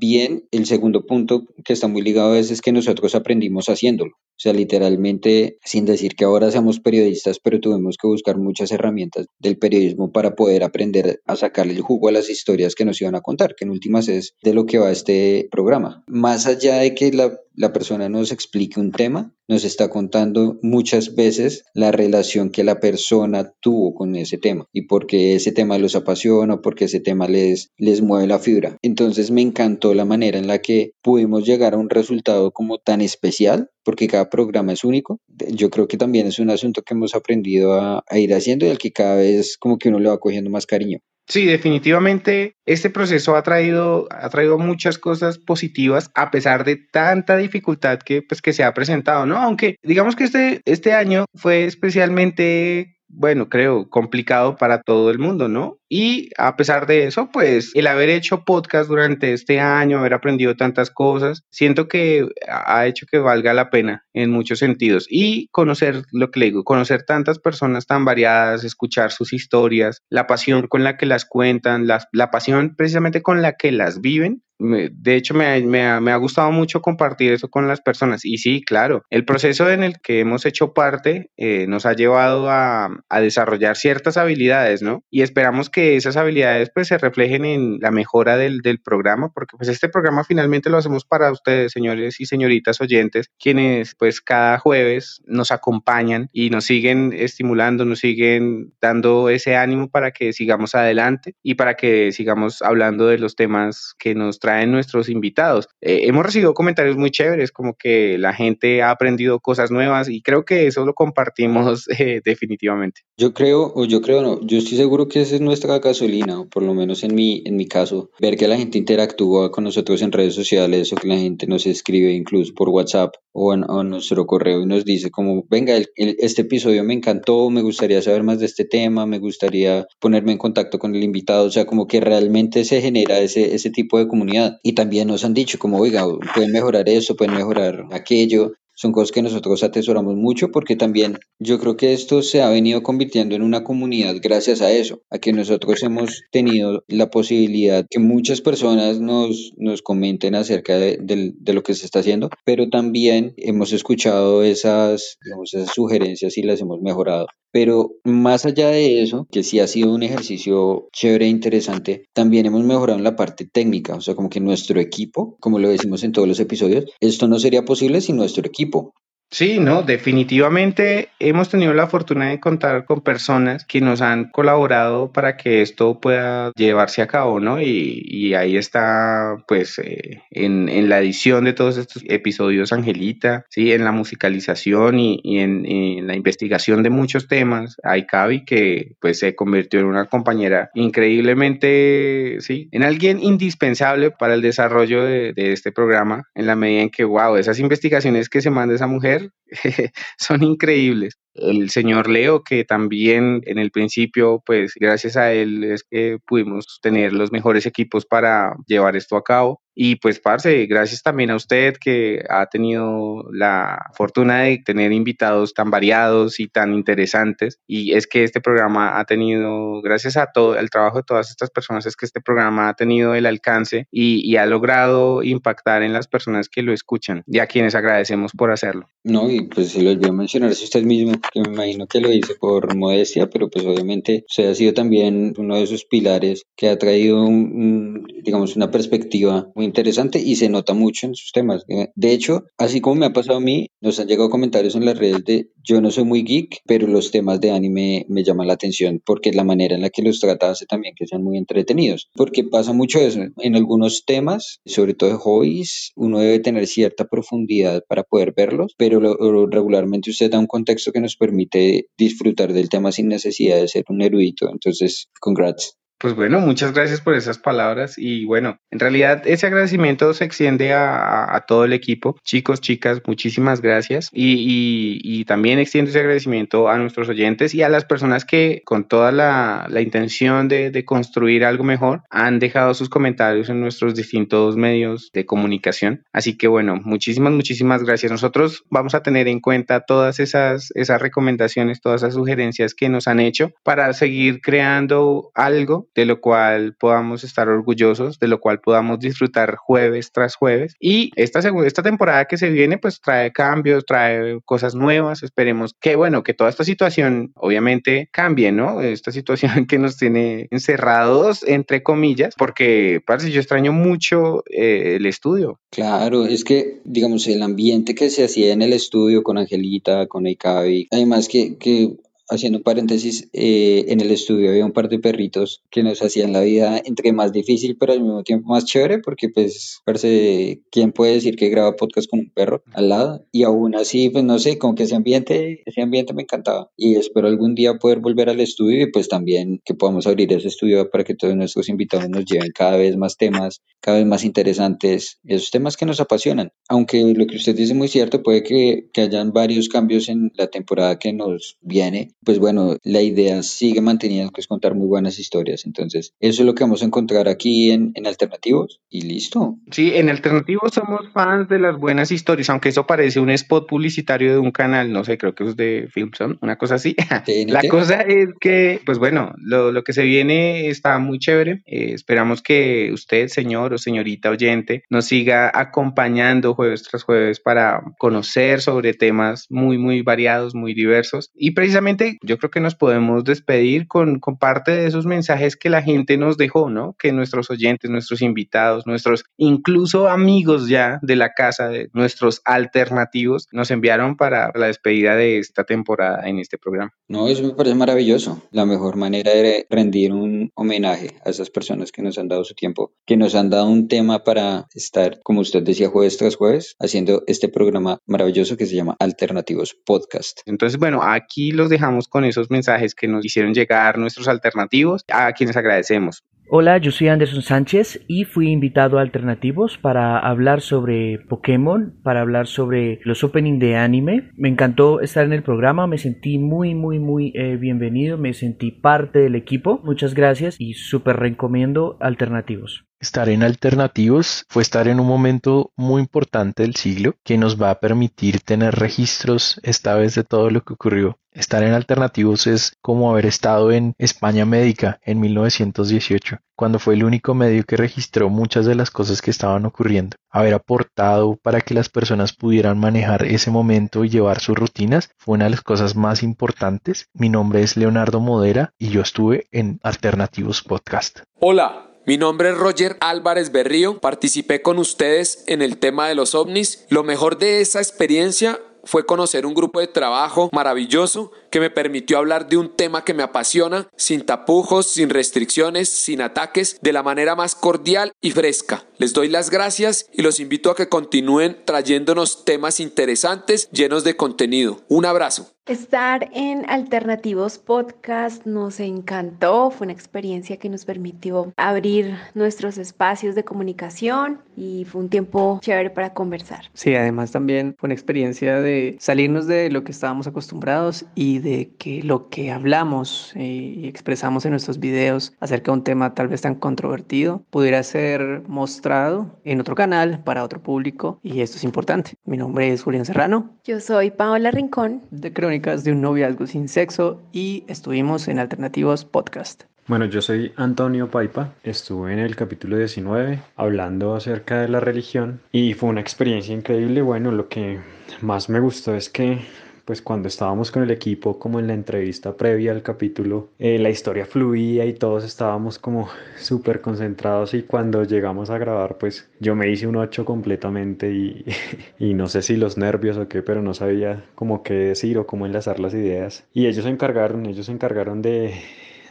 el 0.51 0.65
segundo 0.65 1.05
punto 1.05 1.45
que 1.63 1.73
está 1.73 1.87
muy 1.87 2.01
ligado 2.01 2.33
a 2.33 2.39
eso 2.39 2.53
es 2.53 2.61
que 2.61 2.71
nosotros 2.71 3.15
aprendimos 3.15 3.67
haciéndolo. 3.67 4.11
O 4.11 4.37
sea, 4.37 4.51
literalmente, 4.51 5.57
sin 5.63 5.85
decir 5.85 6.15
que 6.15 6.25
ahora 6.25 6.51
seamos 6.51 6.81
periodistas, 6.81 7.39
pero 7.39 7.61
tuvimos 7.61 7.95
que 7.97 8.07
buscar 8.07 8.37
muchas 8.37 8.71
herramientas 8.71 9.27
del 9.39 9.57
periodismo 9.57 10.11
para 10.11 10.35
poder 10.35 10.63
aprender 10.63 11.21
a 11.25 11.37
sacarle 11.37 11.73
el 11.73 11.81
jugo 11.81 12.09
a 12.09 12.11
las 12.11 12.29
historias 12.29 12.75
que 12.75 12.83
nos 12.83 12.99
iban 13.01 13.15
a 13.15 13.21
contar, 13.21 13.55
que 13.55 13.63
en 13.63 13.71
últimas 13.71 14.09
es 14.09 14.35
de 14.43 14.53
lo 14.53 14.65
que 14.65 14.77
va 14.77 14.91
este 14.91 15.47
programa. 15.51 16.03
Más 16.07 16.47
allá 16.47 16.77
de 16.77 16.93
que 16.93 17.13
la, 17.13 17.37
la 17.57 17.73
persona 17.73 18.09
nos 18.09 18.31
explique 18.31 18.79
un 18.79 18.91
tema, 18.91 19.33
nos 19.47 19.63
está 19.63 19.89
contando 19.89 20.59
muchas 20.61 21.15
veces 21.15 21.63
la 21.73 21.91
relación 21.91 22.49
que 22.49 22.63
la 22.63 22.79
persona 22.79 23.53
tuvo 23.61 23.93
con 23.93 24.15
ese 24.15 24.37
tema 24.37 24.65
y 24.73 24.83
por 24.83 25.07
qué 25.07 25.35
ese 25.35 25.51
tema 25.51 25.77
los 25.77 25.95
apasiona, 25.95 26.61
por 26.61 26.75
qué 26.75 26.85
ese 26.85 26.99
tema 26.99 27.27
les, 27.27 27.69
les 27.77 28.01
mueve 28.01 28.27
la 28.27 28.39
fibra. 28.39 28.77
Entonces 28.81 29.31
me 29.31 29.41
encantó 29.41 29.93
la 29.93 30.05
manera 30.05 30.37
en 30.37 30.47
la 30.47 30.59
que 30.59 30.91
pudimos 31.01 31.45
llegar 31.45 31.73
a 31.73 31.77
un 31.77 31.89
resultado 31.89 32.51
como 32.51 32.77
tan 32.77 33.01
especial 33.01 33.69
porque 33.83 34.07
cada 34.07 34.29
programa 34.29 34.73
es 34.73 34.83
único. 34.83 35.19
Yo 35.27 35.69
creo 35.69 35.87
que 35.87 35.97
también 35.97 36.27
es 36.27 36.39
un 36.39 36.49
asunto 36.49 36.81
que 36.81 36.95
hemos 36.95 37.15
aprendido 37.15 37.73
a, 37.73 38.03
a, 38.07 38.19
ir 38.19 38.33
haciendo 38.33 38.65
y 38.65 38.69
al 38.69 38.79
que 38.79 38.91
cada 38.91 39.15
vez 39.15 39.57
como 39.57 39.77
que 39.77 39.89
uno 39.89 39.99
le 39.99 40.09
va 40.09 40.19
cogiendo 40.19 40.49
más 40.49 40.65
cariño. 40.65 40.99
Sí, 41.27 41.45
definitivamente 41.45 42.53
este 42.67 42.91
proceso 42.91 43.35
ha 43.35 43.41
traído, 43.41 44.07
ha 44.11 44.29
traído 44.29 44.59
muchas 44.59 44.99
cosas 44.99 45.39
positivas 45.39 46.11
a 46.13 46.29
pesar 46.29 46.63
de 46.65 46.75
tanta 46.75 47.35
dificultad 47.37 47.97
que, 47.99 48.21
pues, 48.21 48.43
que 48.43 48.53
se 48.53 48.63
ha 48.63 48.73
presentado, 48.75 49.25
¿no? 49.25 49.37
Aunque 49.37 49.77
digamos 49.81 50.15
que 50.15 50.25
este, 50.25 50.61
este 50.65 50.93
año 50.93 51.25
fue 51.33 51.65
especialmente 51.65 52.94
bueno, 53.17 53.49
creo, 53.49 53.89
complicado 53.89 54.55
para 54.55 54.81
todo 54.81 55.09
el 55.09 55.19
mundo, 55.19 55.47
¿no? 55.47 55.79
Y 55.89 56.29
a 56.37 56.55
pesar 56.55 56.87
de 56.87 57.05
eso, 57.05 57.29
pues 57.31 57.71
el 57.75 57.87
haber 57.87 58.09
hecho 58.09 58.43
podcast 58.43 58.89
durante 58.89 59.33
este 59.33 59.59
año, 59.59 59.99
haber 59.99 60.13
aprendido 60.13 60.55
tantas 60.55 60.89
cosas, 60.89 61.43
siento 61.49 61.87
que 61.87 62.27
ha 62.47 62.85
hecho 62.87 63.05
que 63.09 63.19
valga 63.19 63.53
la 63.53 63.69
pena 63.69 64.05
en 64.13 64.31
muchos 64.31 64.59
sentidos. 64.59 65.05
Y 65.09 65.47
conocer 65.51 66.03
lo 66.11 66.31
que 66.31 66.39
le 66.39 66.45
digo, 66.47 66.63
conocer 66.63 67.03
tantas 67.03 67.39
personas 67.39 67.85
tan 67.85 68.03
variadas, 68.03 68.63
escuchar 68.63 69.11
sus 69.11 69.31
historias, 69.31 70.01
la 70.09 70.27
pasión 70.27 70.67
con 70.67 70.83
la 70.83 70.97
que 70.97 71.05
las 71.05 71.25
cuentan, 71.25 71.87
la, 71.87 72.05
la 72.11 72.31
pasión 72.31 72.75
precisamente 72.75 73.21
con 73.21 73.41
la 73.41 73.53
que 73.53 73.71
las 73.71 74.01
viven, 74.01 74.41
de 74.57 75.15
hecho, 75.15 75.33
me, 75.33 75.61
me, 75.61 75.81
ha, 75.83 76.15
gustado 76.17 76.51
mucho 76.51 76.81
compartir 76.81 77.33
eso 77.33 77.49
con 77.49 77.67
las 77.67 77.81
personas. 77.81 78.25
Y 78.25 78.37
sí, 78.37 78.63
claro, 78.63 79.03
el 79.09 79.25
proceso 79.25 79.69
en 79.69 79.83
el 79.83 79.99
que 80.01 80.19
hemos 80.19 80.45
hecho 80.45 80.73
parte 80.73 81.31
eh, 81.37 81.67
nos 81.67 81.85
ha 81.85 81.93
llevado 81.93 82.49
a, 82.49 82.89
a, 83.09 83.21
desarrollar 83.21 83.75
ciertas 83.75 84.17
habilidades, 84.17 84.81
¿no? 84.81 85.03
Y 85.09 85.21
esperamos 85.21 85.69
que 85.69 85.95
esas 85.95 86.15
habilidades 86.17 86.71
pues 86.73 86.87
se 86.87 86.97
reflejen 86.97 87.45
en 87.45 87.79
la 87.79 87.91
mejora 87.91 88.37
del, 88.37 88.61
del, 88.61 88.79
programa, 88.79 89.31
porque 89.33 89.57
pues 89.57 89.69
este 89.69 89.89
programa 89.89 90.23
finalmente 90.23 90.69
lo 90.69 90.77
hacemos 90.77 91.05
para 91.05 91.31
ustedes, 91.31 91.71
señores 91.71 92.19
y 92.19 92.25
señoritas 92.25 92.79
oyentes, 92.81 93.29
quienes 93.39 93.95
pues 93.95 94.21
cada 94.21 94.59
jueves 94.59 95.21
nos 95.25 95.51
acompañan 95.51 96.29
y 96.31 96.49
nos 96.49 96.65
siguen 96.65 97.13
estimulando, 97.13 97.85
nos 97.85 97.99
siguen 97.99 98.73
dando 98.79 99.29
ese 99.29 99.55
ánimo 99.55 99.89
para 99.89 100.11
que 100.11 100.33
sigamos 100.33 100.75
adelante 100.75 101.35
y 101.41 101.55
para 101.55 101.75
que 101.75 102.11
sigamos 102.11 102.61
hablando 102.61 103.07
de 103.07 103.17
los 103.17 103.35
temas 103.35 103.95
que 103.97 104.13
nos 104.13 104.39
traen 104.45 104.71
nuestros 104.71 105.09
invitados. 105.09 105.67
Eh, 105.81 106.01
hemos 106.03 106.23
recibido 106.23 106.53
comentarios 106.53 106.97
muy 106.97 107.09
chéveres, 107.09 107.51
como 107.51 107.73
que 107.73 108.19
la 108.19 108.31
gente 108.31 108.83
ha 108.83 108.91
aprendido 108.91 109.39
cosas 109.39 109.71
nuevas 109.71 110.07
y 110.07 110.21
creo 110.21 110.45
que 110.45 110.67
eso 110.67 110.85
lo 110.85 110.93
compartimos 110.93 111.87
eh, 111.99 112.21
definitivamente. 112.23 113.01
Yo 113.17 113.33
creo, 113.33 113.73
o 113.75 113.85
yo 113.85 114.01
creo 114.01 114.21
no, 114.21 114.39
yo 114.45 114.59
estoy 114.59 114.77
seguro 114.77 115.07
que 115.07 115.21
esa 115.21 115.33
es 115.33 115.41
nuestra 115.41 115.79
gasolina, 115.79 116.41
o 116.41 116.47
por 116.47 116.61
lo 116.61 116.75
menos 116.75 117.03
en 117.03 117.15
mi, 117.15 117.41
en 117.43 117.55
mi 117.55 117.67
caso, 117.67 118.11
ver 118.19 118.37
que 118.37 118.47
la 118.47 118.55
gente 118.55 118.77
interactúa 118.77 119.51
con 119.51 119.63
nosotros 119.63 120.03
en 120.03 120.11
redes 120.11 120.35
sociales 120.35 120.93
o 120.93 120.95
que 120.95 121.07
la 121.07 121.17
gente 121.17 121.47
nos 121.47 121.65
escribe 121.65 122.11
incluso 122.11 122.53
por 122.53 122.69
WhatsApp 122.69 123.15
o 123.37 123.53
en, 123.53 123.89
nuestro 123.89 124.25
correo 124.25 124.61
y 124.61 124.65
nos 124.65 124.85
dice 124.85 125.11
como, 125.11 125.43
venga, 125.49 125.73
este 125.97 126.43
episodio 126.43 126.85
me 126.85 126.93
encantó, 126.93 127.49
me 127.49 127.61
gustaría 127.61 128.01
saber 128.01 128.23
más 128.23 128.39
de 128.39 128.45
este 128.45 128.63
tema, 128.63 129.05
me 129.05 129.19
gustaría 129.19 129.85
ponerme 129.99 130.31
en 130.31 130.37
contacto 130.37 130.79
con 130.79 130.95
el 130.95 131.03
invitado, 131.03 131.45
o 131.45 131.51
sea, 131.51 131.65
como 131.65 131.85
que 131.85 131.99
realmente 131.99 132.63
se 132.63 132.81
genera 132.81 133.19
ese, 133.19 133.53
ese 133.53 133.71
tipo 133.71 133.99
de 133.99 134.07
comunicación 134.07 134.57
y 134.63 134.73
también 134.73 135.09
nos 135.09 135.25
han 135.25 135.33
dicho 135.33 135.59
como, 135.59 135.79
oiga, 135.79 136.05
pueden 136.33 136.53
mejorar 136.53 136.87
eso, 136.87 137.17
pueden 137.17 137.35
mejorar 137.35 137.83
aquello. 137.91 138.53
Son 138.75 138.91
cosas 138.91 139.11
que 139.11 139.21
nosotros 139.21 139.63
atesoramos 139.63 140.15
mucho 140.15 140.49
porque 140.51 140.75
también 140.75 141.17
yo 141.39 141.59
creo 141.59 141.77
que 141.77 141.93
esto 141.93 142.21
se 142.21 142.41
ha 142.41 142.49
venido 142.49 142.83
convirtiendo 142.83 143.35
en 143.35 143.41
una 143.41 143.63
comunidad 143.63 144.15
gracias 144.21 144.61
a 144.61 144.71
eso, 144.71 145.01
a 145.09 145.17
que 145.17 145.33
nosotros 145.33 145.81
hemos 145.83 146.23
tenido 146.31 146.83
la 146.87 147.09
posibilidad 147.09 147.85
que 147.89 147.99
muchas 147.99 148.41
personas 148.41 148.99
nos, 148.99 149.53
nos 149.57 149.81
comenten 149.81 150.35
acerca 150.35 150.77
de, 150.77 150.97
de, 150.99 151.53
lo 151.53 151.63
que 151.63 151.73
se 151.73 151.85
está 151.85 151.99
haciendo, 151.99 152.29
pero 152.43 152.69
también 152.69 153.33
hemos 153.37 153.71
escuchado 153.71 154.43
esas, 154.43 155.17
esas 155.43 155.73
sugerencias 155.73 156.37
y 156.37 156.43
las 156.43 156.59
hemos 156.61 156.81
mejorado. 156.81 157.27
Pero 157.55 157.91
más 158.03 158.45
allá 158.45 158.67
de 158.67 159.01
eso, 159.01 159.27
que 159.31 159.41
sí 159.41 159.61
ha 159.61 159.67
sido 159.67 159.93
un 159.93 160.03
ejercicio 160.03 160.89
chévere 160.91 161.23
e 161.27 161.29
interesante, 161.29 162.03
también 162.11 162.45
hemos 162.45 162.65
mejorado 162.65 162.99
en 162.99 163.05
la 163.05 163.15
parte 163.15 163.45
técnica, 163.45 163.95
o 163.95 164.01
sea, 164.01 164.13
como 164.13 164.29
que 164.29 164.41
nuestro 164.41 164.81
equipo, 164.81 165.37
como 165.39 165.57
lo 165.57 165.69
decimos 165.69 166.03
en 166.03 166.11
todos 166.11 166.27
los 166.27 166.41
episodios, 166.41 166.83
esto 166.99 167.29
no 167.29 167.39
sería 167.39 167.63
posible 167.63 168.01
sin 168.01 168.17
nuestro 168.17 168.45
equipo. 168.45 168.93
Sí, 169.35 169.59
no, 169.59 169.83
definitivamente 169.83 171.09
hemos 171.19 171.49
tenido 171.49 171.73
la 171.73 171.87
fortuna 171.87 172.29
de 172.29 172.39
contar 172.39 172.85
con 172.85 173.01
personas 173.01 173.65
que 173.65 173.81
nos 173.81 173.99
han 173.99 174.29
colaborado 174.31 175.11
para 175.11 175.35
que 175.35 175.61
esto 175.61 175.99
pueda 175.99 176.53
llevarse 176.55 177.01
a 177.01 177.07
cabo, 177.07 177.41
¿no? 177.41 177.59
Y, 177.61 178.33
ahí 178.33 178.55
está, 178.55 179.35
pues, 179.45 179.77
eh, 179.79 180.21
en, 180.31 180.87
la 180.87 180.99
edición 180.99 181.43
de 181.43 181.51
todos 181.51 181.75
estos 181.75 182.05
episodios, 182.07 182.71
Angelita, 182.71 183.45
sí, 183.49 183.73
en 183.73 183.83
la 183.83 183.91
musicalización 183.91 184.99
y, 184.99 185.19
en, 185.39 186.07
la 186.07 186.15
investigación 186.15 186.81
de 186.81 186.89
muchos 186.89 187.27
temas, 187.27 187.75
hay 187.83 188.05
Cavi, 188.05 188.45
que 188.45 188.95
pues 189.01 189.19
se 189.19 189.35
convirtió 189.35 189.81
en 189.81 189.87
una 189.87 190.05
compañera 190.05 190.69
increíblemente, 190.75 192.37
sí, 192.39 192.69
en 192.71 192.83
alguien 192.83 193.21
indispensable 193.21 194.11
para 194.11 194.35
el 194.35 194.41
desarrollo 194.41 195.03
de, 195.03 195.33
de 195.33 195.51
este 195.51 195.73
programa, 195.73 196.29
en 196.35 196.47
la 196.47 196.55
medida 196.55 196.83
en 196.83 196.89
que, 196.89 197.03
wow, 197.03 197.35
esas 197.35 197.59
investigaciones 197.59 198.29
que 198.29 198.39
se 198.39 198.49
manda 198.49 198.75
esa 198.75 198.87
mujer, 198.87 199.24
son 200.17 200.43
increíbles. 200.43 201.17
El 201.33 201.69
señor 201.69 202.09
Leo, 202.09 202.43
que 202.43 202.63
también 202.63 203.41
en 203.45 203.57
el 203.59 203.71
principio, 203.71 204.41
pues 204.45 204.73
gracias 204.79 205.17
a 205.17 205.33
él 205.33 205.63
es 205.63 205.83
que 205.83 206.17
pudimos 206.25 206.79
tener 206.81 207.13
los 207.13 207.31
mejores 207.31 207.65
equipos 207.65 208.05
para 208.05 208.55
llevar 208.67 208.95
esto 208.95 209.17
a 209.17 209.23
cabo. 209.23 209.61
Y 209.75 209.97
pues, 209.97 210.19
Parce, 210.19 210.65
gracias 210.67 211.03
también 211.03 211.29
a 211.29 211.35
usted 211.35 211.75
que 211.79 212.23
ha 212.29 212.47
tenido 212.47 213.25
la 213.31 213.91
fortuna 213.93 214.43
de 214.43 214.59
tener 214.59 214.93
invitados 214.93 215.53
tan 215.53 215.69
variados 215.69 216.39
y 216.39 216.47
tan 216.47 216.73
interesantes. 216.73 217.59
Y 217.67 217.93
es 217.93 218.07
que 218.07 218.23
este 218.23 218.41
programa 218.41 218.99
ha 218.99 219.05
tenido, 219.05 219.81
gracias 219.81 220.15
a 220.17 220.31
todo 220.33 220.57
el 220.57 220.69
trabajo 220.69 220.97
de 220.97 221.03
todas 221.03 221.29
estas 221.29 221.49
personas, 221.49 221.85
es 221.85 221.95
que 221.95 222.05
este 222.05 222.21
programa 222.21 222.69
ha 222.69 222.73
tenido 222.73 223.13
el 223.13 223.25
alcance 223.25 223.87
y, 223.91 224.35
ha 224.35 224.45
logrado 224.45 225.23
impactar 225.23 225.81
en 225.81 225.93
las 225.93 226.07
personas 226.07 226.49
que 226.49 226.61
lo 226.61 226.73
escuchan 226.73 227.23
y 227.25 227.39
a 227.39 227.47
quienes 227.47 227.73
agradecemos 227.73 228.33
por 228.37 228.51
hacerlo. 228.51 228.89
No, 229.03 229.29
y 229.29 229.43
pues 229.47 229.69
se 229.69 229.81
lo 229.81 229.91
olvidó 229.91 230.11
mencionar 230.11 230.53
si 230.55 230.65
usted 230.65 230.83
mismo, 230.83 231.13
que 231.31 231.41
me 231.41 231.53
imagino 231.53 231.87
que 231.87 232.01
lo 232.01 232.11
hice 232.11 232.35
por 232.35 232.75
modestia, 232.75 233.29
pero 233.29 233.49
pues 233.49 233.65
obviamente 233.65 234.25
usted 234.27 234.49
ha 234.49 234.55
sido 234.55 234.73
también 234.73 235.33
uno 235.37 235.55
de 235.55 235.63
esos 235.63 235.85
pilares 235.85 236.43
que 236.57 236.69
ha 236.69 236.77
traído, 236.77 237.23
un, 237.23 238.05
digamos, 238.23 238.55
una 238.55 238.71
perspectiva 238.71 239.47
muy 239.55 239.64
interesante 239.65 240.19
y 240.19 240.35
se 240.35 240.49
nota 240.49 240.73
mucho 240.73 241.07
en 241.07 241.15
sus 241.15 241.31
temas. 241.31 241.63
Eh, 241.67 241.89
de 241.95 242.11
hecho, 242.11 242.45
así 242.57 242.81
como 242.81 242.95
me 242.95 243.05
ha 243.05 243.13
pasado 243.13 243.37
a 243.37 243.41
mí, 243.41 243.67
nos 243.81 243.99
han 243.99 244.07
llegado 244.07 244.29
comentarios 244.29 244.75
en 244.75 244.85
las 244.85 244.97
redes 244.97 245.23
de 245.25 245.49
yo 245.63 245.81
no 245.81 245.91
soy 245.91 246.05
muy 246.05 246.23
geek, 246.23 246.61
pero 246.65 246.87
los 246.87 247.11
temas 247.11 247.41
de 247.41 247.51
anime 247.51 248.05
me 248.07 248.23
llaman 248.23 248.47
la 248.47 248.53
atención 248.53 249.01
porque 249.03 249.31
la 249.33 249.43
manera 249.43 249.75
en 249.75 249.81
la 249.81 249.89
que 249.89 250.03
los 250.03 250.19
trata 250.19 250.51
hace 250.51 250.65
también 250.65 250.93
que 250.95 251.07
sean 251.07 251.23
muy 251.23 251.37
entretenidos. 251.37 252.09
Porque 252.15 252.43
pasa 252.43 252.73
mucho 252.73 252.99
eso. 252.99 253.21
En 253.37 253.55
algunos 253.55 254.05
temas, 254.05 254.61
sobre 254.65 254.93
todo 254.93 255.09
de 255.09 255.15
hobbies, 255.15 255.91
uno 255.95 256.19
debe 256.19 256.39
tener 256.39 256.67
cierta 256.67 257.05
profundidad 257.05 257.83
para 257.87 258.03
poder 258.03 258.33
verlos, 258.35 258.73
pero 258.77 258.99
regularmente 259.47 260.11
usted 260.11 260.31
da 260.31 260.39
un 260.39 260.47
contexto 260.47 260.91
que 260.91 261.01
nos 261.01 261.15
permite 261.15 261.87
disfrutar 261.97 262.53
del 262.53 262.69
tema 262.69 262.91
sin 262.91 263.07
necesidad 263.07 263.57
de 263.57 263.67
ser 263.67 263.85
un 263.89 264.01
erudito. 264.01 264.49
Entonces, 264.51 265.09
congrats. 265.19 265.77
Pues 265.97 266.13
bueno, 266.13 266.41
muchas 266.41 266.73
gracias 266.73 266.99
por 266.99 267.15
esas 267.15 267.37
palabras 267.37 267.97
y 267.97 268.25
bueno, 268.25 268.59
en 268.69 268.79
realidad 268.79 269.23
ese 269.25 269.47
agradecimiento 269.47 270.13
se 270.13 270.25
extiende 270.25 270.73
a, 270.73 271.43
todo 271.47 271.63
el 271.63 271.71
equipo. 271.71 272.17
Chicos, 272.23 272.59
chicas, 272.59 273.01
muchísimas 273.07 273.61
gracias 273.61 274.09
y, 274.11 275.23
también 275.25 275.57
extiendo 275.57 275.89
ese 275.89 275.99
agradecimiento 275.99 276.69
a 276.69 276.77
nuestros 276.77 277.09
oyentes 277.09 277.55
y 277.55 277.63
a 277.63 277.69
las 277.69 277.85
personas 277.85 278.25
que 278.25 278.61
con 278.65 278.87
toda 278.87 279.11
la, 279.11 279.67
intención 279.81 280.47
de, 280.49 280.69
de, 280.69 280.85
construir 280.85 281.45
algo 281.45 281.63
mejor 281.63 282.03
han 282.09 282.39
dejado 282.39 282.73
sus 282.73 282.89
comentarios 282.89 283.49
en 283.49 283.61
nuestros 283.61 283.95
distintos 283.95 284.57
medios 284.57 285.09
de 285.13 285.25
comunicación. 285.25 286.03
Así 286.11 286.37
que 286.37 286.47
bueno, 286.47 286.75
muchísimas, 286.83 287.31
muchísimas 287.31 287.83
gracias. 287.83 288.11
Nosotros 288.11 288.63
vamos 288.69 288.95
a 288.95 289.01
tener 289.01 289.27
en 289.27 289.39
cuenta 289.39 289.85
todas 289.85 290.19
esas, 290.19 290.71
esas 290.75 291.01
recomendaciones, 291.01 291.79
todas 291.79 292.03
esas 292.03 292.15
sugerencias 292.15 292.75
que 292.75 292.89
nos 292.89 293.07
han 293.07 293.21
hecho 293.21 293.51
para 293.63 293.93
seguir 293.93 294.41
creando 294.41 295.31
algo 295.33 295.84
de 295.93 296.05
lo 296.05 296.21
cual 296.21 296.75
podamos 296.79 297.23
estar 297.23 297.49
orgullosos, 297.49 298.19
de 298.19 298.27
lo 298.27 298.39
cual 298.39 298.59
podamos 298.59 298.99
disfrutar 298.99 299.55
jueves 299.55 300.11
tras 300.11 300.35
jueves. 300.35 300.75
Y 300.79 301.11
esta, 301.15 301.39
esta 301.65 301.83
temporada 301.83 302.25
que 302.25 302.37
se 302.37 302.49
viene, 302.49 302.77
pues 302.77 303.01
trae 303.01 303.31
cambios, 303.31 303.85
trae 303.85 304.39
cosas 304.45 304.75
nuevas. 304.75 305.23
Esperemos 305.23 305.75
que, 305.79 305.95
bueno, 305.95 306.23
que 306.23 306.33
toda 306.33 306.49
esta 306.49 306.63
situación 306.63 307.31
obviamente 307.35 308.09
cambie, 308.11 308.51
¿no? 308.51 308.81
Esta 308.81 309.11
situación 309.11 309.65
que 309.67 309.79
nos 309.79 309.97
tiene 309.97 310.47
encerrados, 310.51 311.43
entre 311.43 311.83
comillas, 311.83 312.33
porque, 312.37 313.01
parece, 313.05 313.31
yo 313.31 313.39
extraño 313.39 313.73
mucho 313.73 314.43
eh, 314.49 314.95
el 314.97 315.05
estudio. 315.05 315.59
Claro, 315.69 316.25
es 316.25 316.43
que, 316.43 316.79
digamos, 316.83 317.27
el 317.27 317.41
ambiente 317.41 317.95
que 317.95 318.09
se 318.09 318.23
hacía 318.23 318.53
en 318.53 318.61
el 318.61 318.73
estudio 318.73 319.23
con 319.23 319.37
Angelita, 319.37 320.07
con 320.07 320.27
Eikavi, 320.27 320.87
además 320.91 321.27
que, 321.27 321.57
que 321.57 321.97
haciendo 322.29 322.59
un 322.59 322.63
paréntesis, 322.63 323.29
eh, 323.33 323.85
en 323.87 324.01
el 324.01 324.11
estudio 324.11 324.49
había 324.49 324.65
un 324.65 324.71
par 324.71 324.89
de 324.89 324.99
perritos 324.99 325.63
que 325.69 325.83
nos 325.83 326.01
hacían 326.01 326.33
la 326.33 326.41
vida 326.41 326.81
entre 326.83 327.13
más 327.13 327.31
difícil, 327.31 327.77
pero 327.77 327.93
al 327.93 328.01
mismo 328.01 328.23
tiempo 328.23 328.49
más 328.49 328.65
chévere, 328.65 328.99
porque 328.99 329.29
pues, 329.29 329.81
parece, 329.85 330.61
¿quién 330.71 330.91
puede 330.91 331.13
decir 331.13 331.35
que 331.35 331.49
graba 331.49 331.75
podcast 331.75 332.09
con 332.09 332.19
un 332.19 332.31
perro 332.31 332.63
al 332.73 332.89
lado? 332.89 333.25
Y 333.31 333.43
aún 333.43 333.75
así, 333.75 334.09
pues 334.09 334.23
no 334.23 334.39
sé, 334.39 334.57
como 334.57 334.75
que 334.75 334.83
ese 334.83 334.95
ambiente, 334.95 335.61
ese 335.65 335.81
ambiente 335.81 336.13
me 336.13 336.23
encantaba. 336.23 336.71
Y 336.77 336.95
espero 336.95 337.27
algún 337.27 337.55
día 337.55 337.75
poder 337.75 337.99
volver 337.99 338.29
al 338.29 338.39
estudio 338.39 338.83
y 338.83 338.91
pues 338.91 339.07
también 339.07 339.61
que 339.63 339.73
podamos 339.73 340.07
abrir 340.07 340.31
ese 340.33 340.47
estudio 340.47 340.89
para 340.89 341.03
que 341.03 341.15
todos 341.15 341.35
nuestros 341.35 341.69
invitados 341.69 342.09
nos 342.09 342.25
lleven 342.25 342.51
cada 342.53 342.77
vez 342.77 342.97
más 342.97 343.17
temas, 343.17 343.61
cada 343.79 343.97
vez 343.97 344.07
más 344.07 344.23
interesantes, 344.23 345.19
esos 345.25 345.51
temas 345.51 345.77
que 345.77 345.85
nos 345.85 345.99
apasionan. 345.99 346.51
Aunque 346.67 347.13
lo 347.15 347.27
que 347.27 347.35
usted 347.35 347.55
dice 347.55 347.73
es 347.73 347.77
muy 347.77 347.87
cierto, 347.87 348.23
puede 348.23 348.43
que, 348.43 348.89
que 348.93 349.01
hayan 349.01 349.31
varios 349.31 349.69
cambios 349.69 350.09
en 350.09 350.31
la 350.35 350.47
temporada 350.47 350.97
que 350.99 351.13
nos 351.13 351.57
viene, 351.61 352.14
pues 352.25 352.39
bueno, 352.39 352.77
la 352.83 353.01
idea 353.01 353.43
sigue 353.43 353.81
manteniendo 353.81 354.31
que 354.31 354.41
es 354.41 354.47
contar 354.47 354.75
muy 354.75 354.87
buenas 354.87 355.19
historias. 355.19 355.65
Entonces, 355.65 356.13
eso 356.19 356.41
es 356.41 356.45
lo 356.45 356.55
que 356.55 356.63
vamos 356.63 356.81
a 356.81 356.85
encontrar 356.85 357.27
aquí 357.27 357.71
en, 357.71 357.91
en 357.95 358.07
Alternativos 358.07 358.81
y 358.89 359.01
listo. 359.01 359.57
Sí, 359.71 359.91
en 359.95 360.09
Alternativos 360.09 360.73
somos 360.73 361.09
fans 361.13 361.47
de 361.47 361.59
las 361.59 361.77
buenas 361.77 362.11
historias, 362.11 362.49
aunque 362.49 362.69
eso 362.69 362.85
parece 362.87 363.19
un 363.19 363.29
spot 363.29 363.67
publicitario 363.67 364.31
de 364.33 364.39
un 364.39 364.51
canal, 364.51 364.91
no 364.91 365.03
sé, 365.03 365.17
creo 365.17 365.35
que 365.35 365.45
es 365.45 365.55
de 365.55 365.87
Filmson, 365.91 366.37
una 366.41 366.57
cosa 366.57 366.75
así. 366.75 366.95
La 367.47 367.61
cosa 367.69 368.01
es 368.01 368.29
que, 368.39 368.81
pues 368.85 368.97
bueno, 368.97 369.33
lo, 369.37 369.71
lo, 369.71 369.83
que 369.83 369.93
se 369.93 370.03
viene 370.03 370.67
está 370.67 370.97
muy 370.99 371.19
chévere. 371.19 371.61
Eh, 371.65 371.93
esperamos 371.93 372.41
que 372.41 372.91
usted, 372.91 373.27
señor 373.27 373.73
o 373.73 373.77
señorita 373.77 374.29
oyente, 374.29 374.83
nos 374.89 375.05
siga 375.05 375.51
acompañando 375.53 376.55
jueves 376.55 376.83
tras 376.83 377.03
jueves 377.03 377.39
para 377.39 377.81
conocer 377.97 378.61
sobre 378.61 378.93
temas 378.93 379.45
muy, 379.49 379.77
muy 379.77 380.01
variados, 380.01 380.55
muy 380.55 380.73
diversos. 380.73 381.31
Y 381.35 381.51
precisamente 381.51 382.14
yo 382.21 382.37
creo 382.37 382.51
que 382.51 382.59
nos 382.59 382.75
podemos 382.75 383.23
despedir 383.23 383.87
con, 383.87 384.19
con 384.19 384.37
parte 384.37 384.71
de 384.71 384.87
esos 384.87 385.05
mensajes 385.05 385.55
que 385.55 385.69
la 385.69 385.81
gente 385.81 386.17
nos 386.17 386.37
dejó, 386.37 386.69
¿no? 386.69 386.95
Que 386.97 387.11
nuestros 387.11 387.49
oyentes, 387.49 387.89
nuestros 387.89 388.21
invitados, 388.21 388.85
nuestros 388.85 389.23
incluso 389.37 390.07
amigos 390.07 390.67
ya 390.67 390.99
de 391.01 391.15
la 391.15 391.33
casa, 391.33 391.67
de 391.69 391.89
nuestros 391.93 392.41
alternativos, 392.45 393.47
nos 393.51 393.71
enviaron 393.71 394.17
para 394.17 394.51
la 394.55 394.67
despedida 394.67 395.15
de 395.15 395.39
esta 395.39 395.63
temporada 395.63 396.27
en 396.27 396.39
este 396.39 396.57
programa. 396.57 396.93
No, 397.07 397.27
eso 397.27 397.43
me 397.43 397.53
parece 397.53 397.75
maravilloso. 397.75 398.41
La 398.51 398.65
mejor 398.65 398.95
manera 398.95 399.31
de 399.31 399.65
rendir 399.69 400.13
un 400.13 400.51
homenaje 400.55 401.11
a 401.25 401.29
esas 401.29 401.49
personas 401.49 401.91
que 401.91 402.01
nos 402.01 402.17
han 402.17 402.27
dado 402.27 402.43
su 402.43 402.53
tiempo, 402.53 402.93
que 403.05 403.17
nos 403.17 403.35
han 403.35 403.49
dado 403.49 403.67
un 403.67 403.87
tema 403.87 404.23
para 404.23 404.67
estar, 404.73 405.19
como 405.23 405.41
usted 405.41 405.63
decía, 405.63 405.89
jueves 405.89 406.17
tras 406.17 406.35
jueves, 406.35 406.75
haciendo 406.79 407.23
este 407.27 407.49
programa 407.49 407.99
maravilloso 408.05 408.57
que 408.57 408.65
se 408.65 408.75
llama 408.75 408.95
Alternativos 408.99 409.75
Podcast. 409.85 410.39
Entonces, 410.45 410.79
bueno, 410.79 411.01
aquí 411.03 411.51
los 411.51 411.69
dejamos 411.69 412.04
con 412.07 412.25
esos 412.25 412.49
mensajes 412.49 412.95
que 412.95 413.07
nos 413.07 413.25
hicieron 413.25 413.53
llegar 413.53 413.97
nuestros 413.97 414.27
alternativos, 414.27 415.03
a 415.11 415.31
quienes 415.33 415.57
agradecemos. 415.57 416.23
Hola, 416.47 416.77
yo 416.77 416.91
soy 416.91 417.07
Anderson 417.07 417.41
Sánchez 417.41 418.01
y 418.07 418.25
fui 418.25 418.51
invitado 418.51 418.99
a 418.99 419.01
Alternativos 419.01 419.79
para 419.79 420.19
hablar 420.19 420.61
sobre 420.61 421.17
Pokémon, 421.17 421.99
para 422.03 422.21
hablar 422.21 422.45
sobre 422.45 422.99
los 423.03 423.23
opening 423.23 423.57
de 423.57 423.77
anime. 423.77 424.29
Me 424.35 424.47
encantó 424.47 425.01
estar 425.01 425.25
en 425.25 425.33
el 425.33 425.41
programa, 425.41 425.87
me 425.87 425.97
sentí 425.97 426.37
muy, 426.37 426.75
muy, 426.75 426.99
muy 426.99 427.31
eh, 427.33 427.57
bienvenido, 427.57 428.19
me 428.19 428.35
sentí 428.35 428.69
parte 428.69 429.19
del 429.19 429.33
equipo. 429.33 429.81
Muchas 429.83 430.13
gracias 430.13 430.55
y 430.59 430.75
súper 430.75 431.17
recomiendo 431.17 431.97
Alternativos. 431.99 432.85
Estar 433.05 433.29
en 433.29 433.43
alternativos 433.43 434.45
fue 434.49 434.63
estar 434.63 434.87
en 434.87 434.99
un 434.99 435.05
momento 435.05 435.71
muy 435.75 436.01
importante 436.01 436.63
del 436.63 436.75
siglo 436.75 437.13
que 437.23 437.37
nos 437.37 437.61
va 437.61 437.69
a 437.69 437.79
permitir 437.79 438.41
tener 438.41 438.73
registros 438.73 439.59
esta 439.61 439.93
vez 439.93 440.15
de 440.15 440.23
todo 440.23 440.49
lo 440.49 440.63
que 440.63 440.73
ocurrió. 440.73 441.19
Estar 441.31 441.61
en 441.61 441.73
alternativos 441.73 442.47
es 442.47 442.75
como 442.81 443.11
haber 443.11 443.27
estado 443.27 443.71
en 443.71 443.93
España 443.99 444.45
médica 444.45 444.99
en 445.03 445.19
1918, 445.19 446.39
cuando 446.55 446.79
fue 446.79 446.95
el 446.95 447.03
único 447.03 447.35
medio 447.35 447.63
que 447.63 447.77
registró 447.77 448.29
muchas 448.29 448.65
de 448.65 448.73
las 448.73 448.89
cosas 448.89 449.21
que 449.21 449.29
estaban 449.29 449.67
ocurriendo. 449.67 450.17
Haber 450.31 450.55
aportado 450.55 451.35
para 451.35 451.61
que 451.61 451.75
las 451.75 451.89
personas 451.89 452.33
pudieran 452.33 452.79
manejar 452.79 453.23
ese 453.23 453.51
momento 453.51 454.03
y 454.03 454.09
llevar 454.09 454.39
sus 454.39 454.57
rutinas 454.57 455.11
fue 455.19 455.35
una 455.35 455.45
de 455.45 455.51
las 455.51 455.61
cosas 455.61 455.95
más 455.95 456.23
importantes. 456.23 457.07
Mi 457.13 457.29
nombre 457.29 457.61
es 457.61 457.77
Leonardo 457.77 458.19
Modera 458.19 458.73
y 458.79 458.89
yo 458.89 459.01
estuve 459.01 459.47
en 459.51 459.79
Alternativos 459.83 460.63
Podcast. 460.63 461.19
Hola. 461.39 461.94
Mi 462.07 462.17
nombre 462.17 462.49
es 462.49 462.57
Roger 462.57 462.97
Álvarez 462.99 463.51
Berrío, 463.51 463.99
participé 463.99 464.61
con 464.61 464.77
ustedes 464.77 465.43
en 465.47 465.63
el 465.63 465.79
tema 465.79 466.07
de 466.07 466.13
los 466.13 466.35
ovnis. 466.35 466.85
Lo 466.89 467.03
mejor 467.03 467.39
de 467.39 467.61
esa 467.61 467.79
experiencia 467.79 468.61
fue 468.83 469.07
conocer 469.07 469.47
un 469.47 469.55
grupo 469.55 469.79
de 469.79 469.87
trabajo 469.87 470.51
maravilloso 470.53 471.31
que 471.49 471.59
me 471.59 471.71
permitió 471.71 472.19
hablar 472.19 472.47
de 472.47 472.57
un 472.57 472.75
tema 472.75 473.03
que 473.03 473.15
me 473.15 473.23
apasiona, 473.23 473.87
sin 473.97 474.23
tapujos, 474.23 474.85
sin 474.85 475.09
restricciones, 475.09 475.89
sin 475.89 476.21
ataques, 476.21 476.77
de 476.79 476.93
la 476.93 477.01
manera 477.01 477.35
más 477.35 477.55
cordial 477.55 478.11
y 478.21 478.29
fresca. 478.29 478.85
Les 478.99 479.13
doy 479.13 479.27
las 479.27 479.49
gracias 479.49 480.05
y 480.13 480.21
los 480.21 480.39
invito 480.39 480.69
a 480.69 480.75
que 480.75 480.87
continúen 480.87 481.57
trayéndonos 481.65 482.45
temas 482.45 482.79
interesantes 482.79 483.67
llenos 483.71 484.03
de 484.03 484.15
contenido. 484.15 484.81
Un 484.89 485.05
abrazo. 485.05 485.54
Estar 485.67 486.29
en 486.31 486.63
Alternativos 486.69 487.57
Podcast 487.57 488.45
nos 488.45 488.79
encantó, 488.79 489.71
fue 489.71 489.85
una 489.85 489.93
experiencia 489.93 490.57
que 490.57 490.69
nos 490.69 490.85
permitió 490.85 491.53
abrir 491.57 492.13
nuestros 492.35 492.77
espacios 492.77 493.33
de 493.33 493.43
comunicación 493.43 494.41
y 494.55 494.85
fue 494.85 495.01
un 495.01 495.09
tiempo 495.09 495.57
chévere 495.63 495.89
para 495.89 496.13
conversar. 496.13 496.65
Sí, 496.75 496.93
además 496.93 497.31
también 497.31 497.73
fue 497.79 497.87
una 497.87 497.95
experiencia 497.95 498.61
de 498.61 498.95
salirnos 498.99 499.47
de 499.47 499.71
lo 499.71 499.83
que 499.83 499.91
estábamos 499.91 500.27
acostumbrados 500.27 501.03
y 501.15 501.39
de 501.39 501.71
que 501.79 502.03
lo 502.03 502.29
que 502.29 502.51
hablamos 502.51 503.33
eh, 503.33 503.43
y 503.43 503.87
expresamos 503.87 504.45
en 504.45 504.51
nuestros 504.51 504.79
videos 504.79 505.33
acerca 505.39 505.71
de 505.71 505.79
un 505.79 505.83
tema 505.83 506.13
tal 506.13 506.27
vez 506.27 506.41
tan 506.41 506.53
controvertido 506.53 507.41
pudiera 507.49 507.81
ser 507.81 508.43
mostrado 508.47 509.39
en 509.43 509.61
otro 509.61 509.73
canal 509.73 510.21
para 510.23 510.43
otro 510.43 510.61
público 510.61 511.19
y 511.23 511.41
esto 511.41 511.57
es 511.57 511.63
importante. 511.63 512.13
Mi 512.23 512.37
nombre 512.37 512.71
es 512.71 512.83
Julián 512.83 513.05
Serrano. 513.05 513.49
Yo 513.63 513.79
soy 513.79 514.11
Paola 514.11 514.51
Rincón. 514.51 515.01
De 515.09 515.33
Crónica 515.33 515.54
de 515.61 515.91
un 515.93 516.01
noviazgo 516.01 516.47
sin 516.47 516.67
sexo 516.67 517.21
y 517.31 517.63
estuvimos 517.67 518.27
en 518.27 518.39
Alternativos 518.39 519.05
Podcast. 519.05 519.63
Bueno, 519.87 520.05
yo 520.05 520.21
soy 520.21 520.51
Antonio 520.57 521.09
Paipa, 521.09 521.53
estuve 521.63 522.11
en 522.11 522.19
el 522.19 522.35
capítulo 522.35 522.77
19 522.77 523.39
hablando 523.55 524.15
acerca 524.15 524.59
de 524.61 524.67
la 524.67 524.81
religión 524.81 525.39
y 525.51 525.73
fue 525.75 525.89
una 525.89 526.01
experiencia 526.01 526.53
increíble. 526.53 527.01
Bueno, 527.01 527.31
lo 527.31 527.47
que 527.47 527.79
más 528.19 528.49
me 528.49 528.59
gustó 528.59 528.95
es 528.95 529.09
que 529.09 529.39
pues 529.85 530.01
cuando 530.01 530.27
estábamos 530.27 530.71
con 530.71 530.83
el 530.83 530.91
equipo, 530.91 531.39
como 531.39 531.59
en 531.59 531.67
la 531.67 531.73
entrevista 531.73 532.35
previa 532.35 532.71
al 532.71 532.81
capítulo, 532.81 533.49
eh, 533.59 533.77
la 533.79 533.89
historia 533.89 534.25
fluía 534.25 534.85
y 534.85 534.93
todos 534.93 535.23
estábamos 535.23 535.79
como 535.79 536.09
súper 536.37 536.81
concentrados 536.81 537.53
y 537.53 537.63
cuando 537.63 538.03
llegamos 538.03 538.49
a 538.49 538.57
grabar, 538.57 538.97
pues 538.97 539.29
yo 539.39 539.55
me 539.55 539.69
hice 539.69 539.87
un 539.87 539.95
8 539.95 540.25
completamente 540.25 541.11
y, 541.11 541.45
y 541.99 542.13
no 542.15 542.27
sé 542.27 542.41
si 542.41 542.57
los 542.57 542.77
nervios 542.77 543.17
o 543.17 543.27
qué, 543.27 543.43
pero 543.43 543.61
no 543.61 543.73
sabía 543.73 544.25
cómo 544.35 544.63
qué 544.63 544.73
decir 544.73 545.17
o 545.17 545.27
cómo 545.27 545.45
enlazar 545.45 545.79
las 545.79 545.93
ideas. 545.93 546.45
Y 546.53 546.65
ellos 546.65 546.83
se 546.83 546.89
encargaron, 546.89 547.45
ellos 547.45 547.67
se 547.67 547.71
encargaron 547.71 548.21
de 548.21 548.55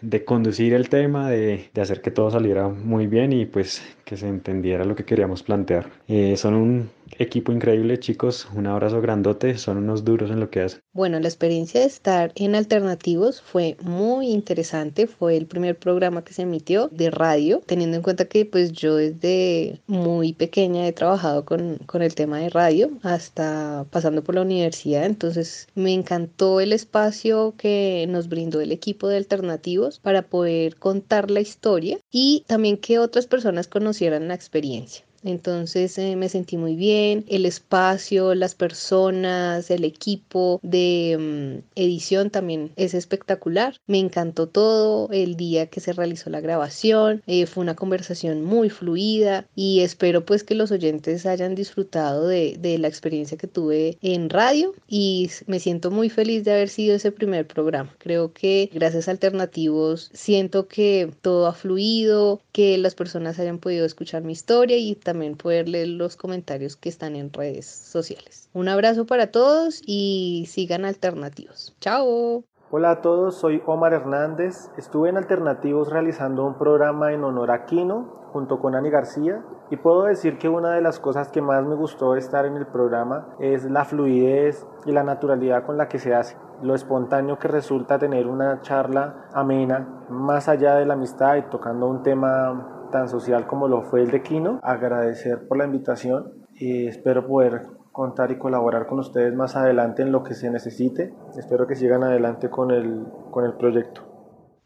de 0.02 0.24
conducir 0.24 0.74
el 0.74 0.90
tema, 0.90 1.30
de, 1.30 1.70
de, 1.72 1.80
hacer 1.80 2.02
que 2.02 2.10
todo 2.10 2.30
saliera 2.30 2.68
muy 2.68 3.06
bien 3.06 3.32
y 3.32 3.46
pues 3.46 3.82
que 4.04 4.16
se 4.16 4.28
entendiera 4.28 4.84
lo 4.84 4.94
que 4.94 5.04
queríamos 5.04 5.42
plantear. 5.42 5.90
Eh, 6.08 6.36
son 6.36 6.54
un 6.54 6.90
equipo 7.18 7.52
increíble, 7.52 7.98
chicos. 7.98 8.48
Un 8.54 8.66
abrazo 8.66 9.00
grandote. 9.00 9.56
Son 9.58 9.76
unos 9.76 10.04
duros 10.04 10.30
en 10.30 10.40
lo 10.40 10.50
que 10.50 10.62
hacen. 10.62 10.80
Bueno, 10.92 11.18
la 11.20 11.28
experiencia 11.28 11.80
de 11.80 11.86
estar 11.86 12.32
en 12.34 12.54
Alternativos 12.54 13.40
fue 13.40 13.76
muy 13.82 14.28
interesante. 14.28 15.06
Fue 15.06 15.36
el 15.36 15.46
primer 15.46 15.78
programa 15.78 16.24
que 16.24 16.32
se 16.32 16.42
emitió 16.42 16.88
de 16.88 17.10
radio, 17.10 17.62
teniendo 17.66 17.96
en 17.96 18.02
cuenta 18.02 18.26
que 18.26 18.44
pues 18.44 18.72
yo 18.72 18.96
desde 18.96 19.80
muy 19.86 20.32
pequeña 20.32 20.86
he 20.86 20.92
trabajado 20.92 21.44
con, 21.44 21.78
con 21.86 22.02
el 22.02 22.14
tema 22.14 22.38
de 22.38 22.50
radio 22.50 22.90
hasta 23.02 23.86
pasando 23.90 24.22
por 24.22 24.34
la 24.34 24.42
universidad. 24.42 25.04
Entonces 25.04 25.68
me 25.74 25.92
encantó 25.92 26.60
el 26.60 26.72
espacio 26.72 27.54
que 27.56 28.06
nos 28.08 28.28
brindó 28.28 28.60
el 28.60 28.72
equipo 28.72 29.08
de 29.08 29.16
Alternativos 29.16 29.98
para 30.00 30.22
poder 30.22 30.76
contar 30.76 31.30
la 31.30 31.40
historia 31.40 31.98
y 32.10 32.44
también 32.46 32.76
que 32.76 32.98
otras 32.98 33.26
personas 33.26 33.68
conocieran 33.68 33.93
la 34.28 34.34
experiencia. 34.34 35.04
Entonces 35.24 35.96
eh, 35.98 36.16
me 36.16 36.28
sentí 36.28 36.56
muy 36.56 36.76
bien, 36.76 37.24
el 37.28 37.46
espacio, 37.46 38.34
las 38.34 38.54
personas, 38.54 39.70
el 39.70 39.84
equipo 39.84 40.60
de 40.62 41.16
mm, 41.18 41.80
edición 41.80 42.30
también 42.30 42.70
es 42.76 42.94
espectacular. 42.94 43.76
Me 43.86 43.98
encantó 43.98 44.46
todo 44.46 45.08
el 45.10 45.36
día 45.36 45.66
que 45.66 45.80
se 45.80 45.92
realizó 45.92 46.30
la 46.30 46.40
grabación, 46.40 47.22
eh, 47.26 47.46
fue 47.46 47.62
una 47.62 47.74
conversación 47.74 48.44
muy 48.44 48.68
fluida 48.68 49.46
y 49.56 49.80
espero 49.80 50.24
pues 50.24 50.44
que 50.44 50.54
los 50.54 50.70
oyentes 50.70 51.24
hayan 51.24 51.54
disfrutado 51.54 52.28
de, 52.28 52.56
de 52.58 52.78
la 52.78 52.88
experiencia 52.88 53.38
que 53.38 53.46
tuve 53.46 53.96
en 54.02 54.28
radio 54.28 54.74
y 54.86 55.30
me 55.46 55.58
siento 55.58 55.90
muy 55.90 56.10
feliz 56.10 56.44
de 56.44 56.52
haber 56.52 56.68
sido 56.68 56.96
ese 56.96 57.12
primer 57.12 57.46
programa. 57.46 57.94
Creo 57.98 58.32
que 58.32 58.68
gracias 58.72 59.08
a 59.08 59.12
Alternativos 59.12 60.10
siento 60.12 60.68
que 60.68 61.10
todo 61.22 61.46
ha 61.46 61.54
fluido, 61.54 62.40
que 62.52 62.76
las 62.78 62.94
personas 62.94 63.38
hayan 63.38 63.58
podido 63.58 63.86
escuchar 63.86 64.22
mi 64.22 64.32
historia 64.32 64.76
y 64.76 64.94
también 64.96 65.13
también 65.14 65.36
poder 65.36 65.68
leer 65.68 65.86
los 65.86 66.16
comentarios 66.16 66.74
que 66.76 66.88
están 66.88 67.14
en 67.14 67.32
redes 67.32 67.66
sociales. 67.66 68.50
Un 68.52 68.68
abrazo 68.68 69.06
para 69.06 69.28
todos 69.28 69.80
y 69.86 70.46
sigan 70.48 70.84
alternativos. 70.84 71.72
Chao. 71.80 72.42
Hola 72.72 72.90
a 72.90 73.00
todos, 73.00 73.36
soy 73.36 73.62
Omar 73.64 73.92
Hernández. 73.92 74.70
Estuve 74.76 75.10
en 75.10 75.16
Alternativos 75.16 75.88
realizando 75.88 76.44
un 76.44 76.58
programa 76.58 77.12
en 77.12 77.22
honor 77.22 77.52
a 77.52 77.64
Kino 77.64 78.24
junto 78.32 78.58
con 78.58 78.74
Ani 78.74 78.90
García 78.90 79.44
y 79.70 79.76
puedo 79.76 80.02
decir 80.02 80.36
que 80.38 80.48
una 80.48 80.72
de 80.72 80.82
las 80.82 80.98
cosas 80.98 81.28
que 81.28 81.40
más 81.40 81.64
me 81.64 81.76
gustó 81.76 82.16
estar 82.16 82.44
en 82.44 82.56
el 82.56 82.66
programa 82.66 83.36
es 83.38 83.64
la 83.70 83.84
fluidez 83.84 84.66
y 84.84 84.90
la 84.90 85.04
naturalidad 85.04 85.64
con 85.64 85.76
la 85.76 85.86
que 85.86 86.00
se 86.00 86.12
hace, 86.12 86.36
lo 86.60 86.74
espontáneo 86.74 87.38
que 87.38 87.46
resulta 87.46 88.00
tener 88.00 88.26
una 88.26 88.60
charla 88.62 89.26
amena 89.32 90.06
más 90.08 90.48
allá 90.48 90.74
de 90.74 90.86
la 90.86 90.94
amistad 90.94 91.36
y 91.36 91.42
tocando 91.42 91.86
un 91.86 92.02
tema 92.02 92.83
tan 92.94 93.08
social 93.08 93.48
como 93.48 93.66
lo 93.66 93.82
fue 93.82 94.02
el 94.02 94.12
de 94.12 94.22
Kino. 94.22 94.60
Agradecer 94.62 95.48
por 95.48 95.58
la 95.58 95.64
invitación 95.64 96.46
y 96.54 96.86
espero 96.86 97.26
poder 97.26 97.66
contar 97.90 98.30
y 98.30 98.38
colaborar 98.38 98.86
con 98.86 99.00
ustedes 99.00 99.34
más 99.34 99.56
adelante 99.56 100.02
en 100.02 100.12
lo 100.12 100.22
que 100.22 100.34
se 100.34 100.48
necesite. 100.48 101.12
Espero 101.36 101.66
que 101.66 101.74
sigan 101.74 102.04
adelante 102.04 102.50
con 102.50 102.70
el, 102.70 103.04
con 103.32 103.44
el 103.46 103.54
proyecto. 103.54 104.13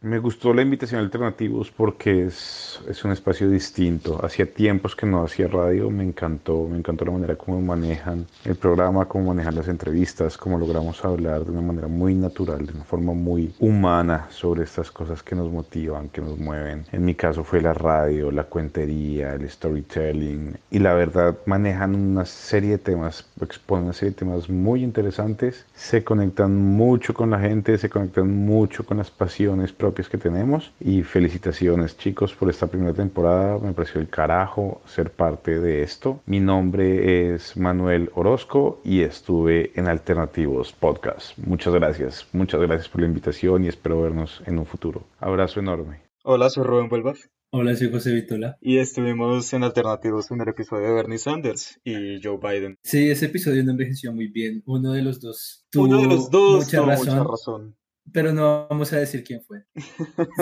Me 0.00 0.20
gustó 0.20 0.54
la 0.54 0.62
invitación 0.62 1.00
a 1.00 1.02
Alternativos 1.02 1.72
porque 1.72 2.26
es, 2.26 2.80
es, 2.86 3.04
un 3.04 3.10
espacio 3.10 3.50
distinto. 3.50 4.24
Hacía 4.24 4.46
tiempos 4.46 4.94
que 4.94 5.06
no 5.06 5.24
hacía 5.24 5.48
radio, 5.48 5.90
me 5.90 6.04
encantó, 6.04 6.68
me 6.68 6.78
encantó 6.78 7.04
la 7.04 7.10
manera 7.10 7.34
como 7.34 7.60
manejan 7.60 8.24
el 8.44 8.54
programa, 8.54 9.06
cómo 9.06 9.34
manejan 9.34 9.56
las 9.56 9.66
entrevistas, 9.66 10.36
cómo 10.36 10.56
logramos 10.56 11.04
hablar 11.04 11.44
de 11.44 11.50
una 11.50 11.62
manera 11.62 11.88
muy 11.88 12.14
natural, 12.14 12.64
de 12.64 12.74
una 12.74 12.84
forma 12.84 13.12
muy 13.12 13.52
humana 13.58 14.28
sobre 14.30 14.62
estas 14.62 14.92
cosas 14.92 15.20
que 15.24 15.34
nos 15.34 15.50
motivan, 15.50 16.10
que 16.10 16.20
nos 16.20 16.38
mueven. 16.38 16.84
En 16.92 17.04
mi 17.04 17.16
caso 17.16 17.42
fue 17.42 17.60
la 17.60 17.74
radio, 17.74 18.30
la 18.30 18.44
cuentería, 18.44 19.34
el 19.34 19.50
storytelling 19.50 20.56
y 20.70 20.78
la 20.78 20.94
verdad 20.94 21.36
manejan 21.44 21.96
una 21.96 22.24
serie 22.24 22.70
de 22.70 22.78
temas, 22.78 23.26
exponen 23.40 23.86
una 23.86 23.94
serie 23.94 24.10
de 24.10 24.18
temas 24.18 24.48
muy 24.48 24.84
interesantes, 24.84 25.66
se 25.74 26.04
conectan 26.04 26.54
mucho 26.54 27.14
con 27.14 27.30
la 27.30 27.40
gente, 27.40 27.76
se 27.78 27.90
conectan 27.90 28.30
mucho 28.46 28.86
con 28.86 28.98
las 28.98 29.10
pasiones 29.10 29.72
que 29.94 30.18
tenemos. 30.18 30.72
Y 30.80 31.02
felicitaciones 31.02 31.96
chicos 31.96 32.34
por 32.34 32.50
esta 32.50 32.66
primera 32.66 32.92
temporada. 32.92 33.58
Me 33.58 33.72
pareció 33.72 34.00
el 34.00 34.08
carajo 34.08 34.80
ser 34.86 35.10
parte 35.10 35.60
de 35.60 35.82
esto. 35.82 36.20
Mi 36.26 36.40
nombre 36.40 37.34
es 37.34 37.56
Manuel 37.56 38.10
Orozco 38.14 38.80
y 38.84 39.00
estuve 39.00 39.72
en 39.74 39.88
Alternativos 39.88 40.72
Podcast. 40.72 41.36
Muchas 41.38 41.74
gracias. 41.74 42.28
Muchas 42.32 42.60
gracias 42.60 42.88
por 42.88 43.00
la 43.00 43.06
invitación 43.06 43.64
y 43.64 43.68
espero 43.68 44.02
vernos 44.02 44.42
en 44.46 44.58
un 44.58 44.66
futuro. 44.66 45.02
Abrazo 45.18 45.60
enorme. 45.60 46.02
Hola, 46.22 46.50
soy 46.50 46.64
Rubén 46.64 46.88
Vuelvas. 46.88 47.30
Hola, 47.50 47.74
soy 47.74 47.90
José 47.90 48.12
Vitola. 48.12 48.58
Y 48.60 48.76
estuvimos 48.76 49.50
en 49.54 49.64
Alternativos 49.64 50.30
en 50.30 50.42
el 50.42 50.48
episodio 50.48 50.88
de 50.88 50.92
Bernie 50.92 51.16
Sanders 51.16 51.80
y 51.82 52.20
Joe 52.22 52.36
Biden. 52.36 52.76
Sí, 52.82 53.10
ese 53.10 53.26
episodio 53.26 53.64
no 53.64 53.70
envejeció 53.70 54.12
muy 54.12 54.28
bien. 54.28 54.62
Uno 54.66 54.92
de 54.92 55.00
los 55.00 55.18
dos 55.18 55.64
tuvo 55.70 55.84
Uno 55.84 56.02
de 56.02 56.06
los 56.08 56.30
dos 56.30 56.64
mucha, 56.66 56.82
razón, 56.82 57.06
mucha 57.06 57.24
razón 57.24 57.78
pero 58.12 58.32
no 58.32 58.66
vamos 58.68 58.92
a 58.92 58.98
decir 58.98 59.24
quién 59.24 59.42
fue. 59.42 59.64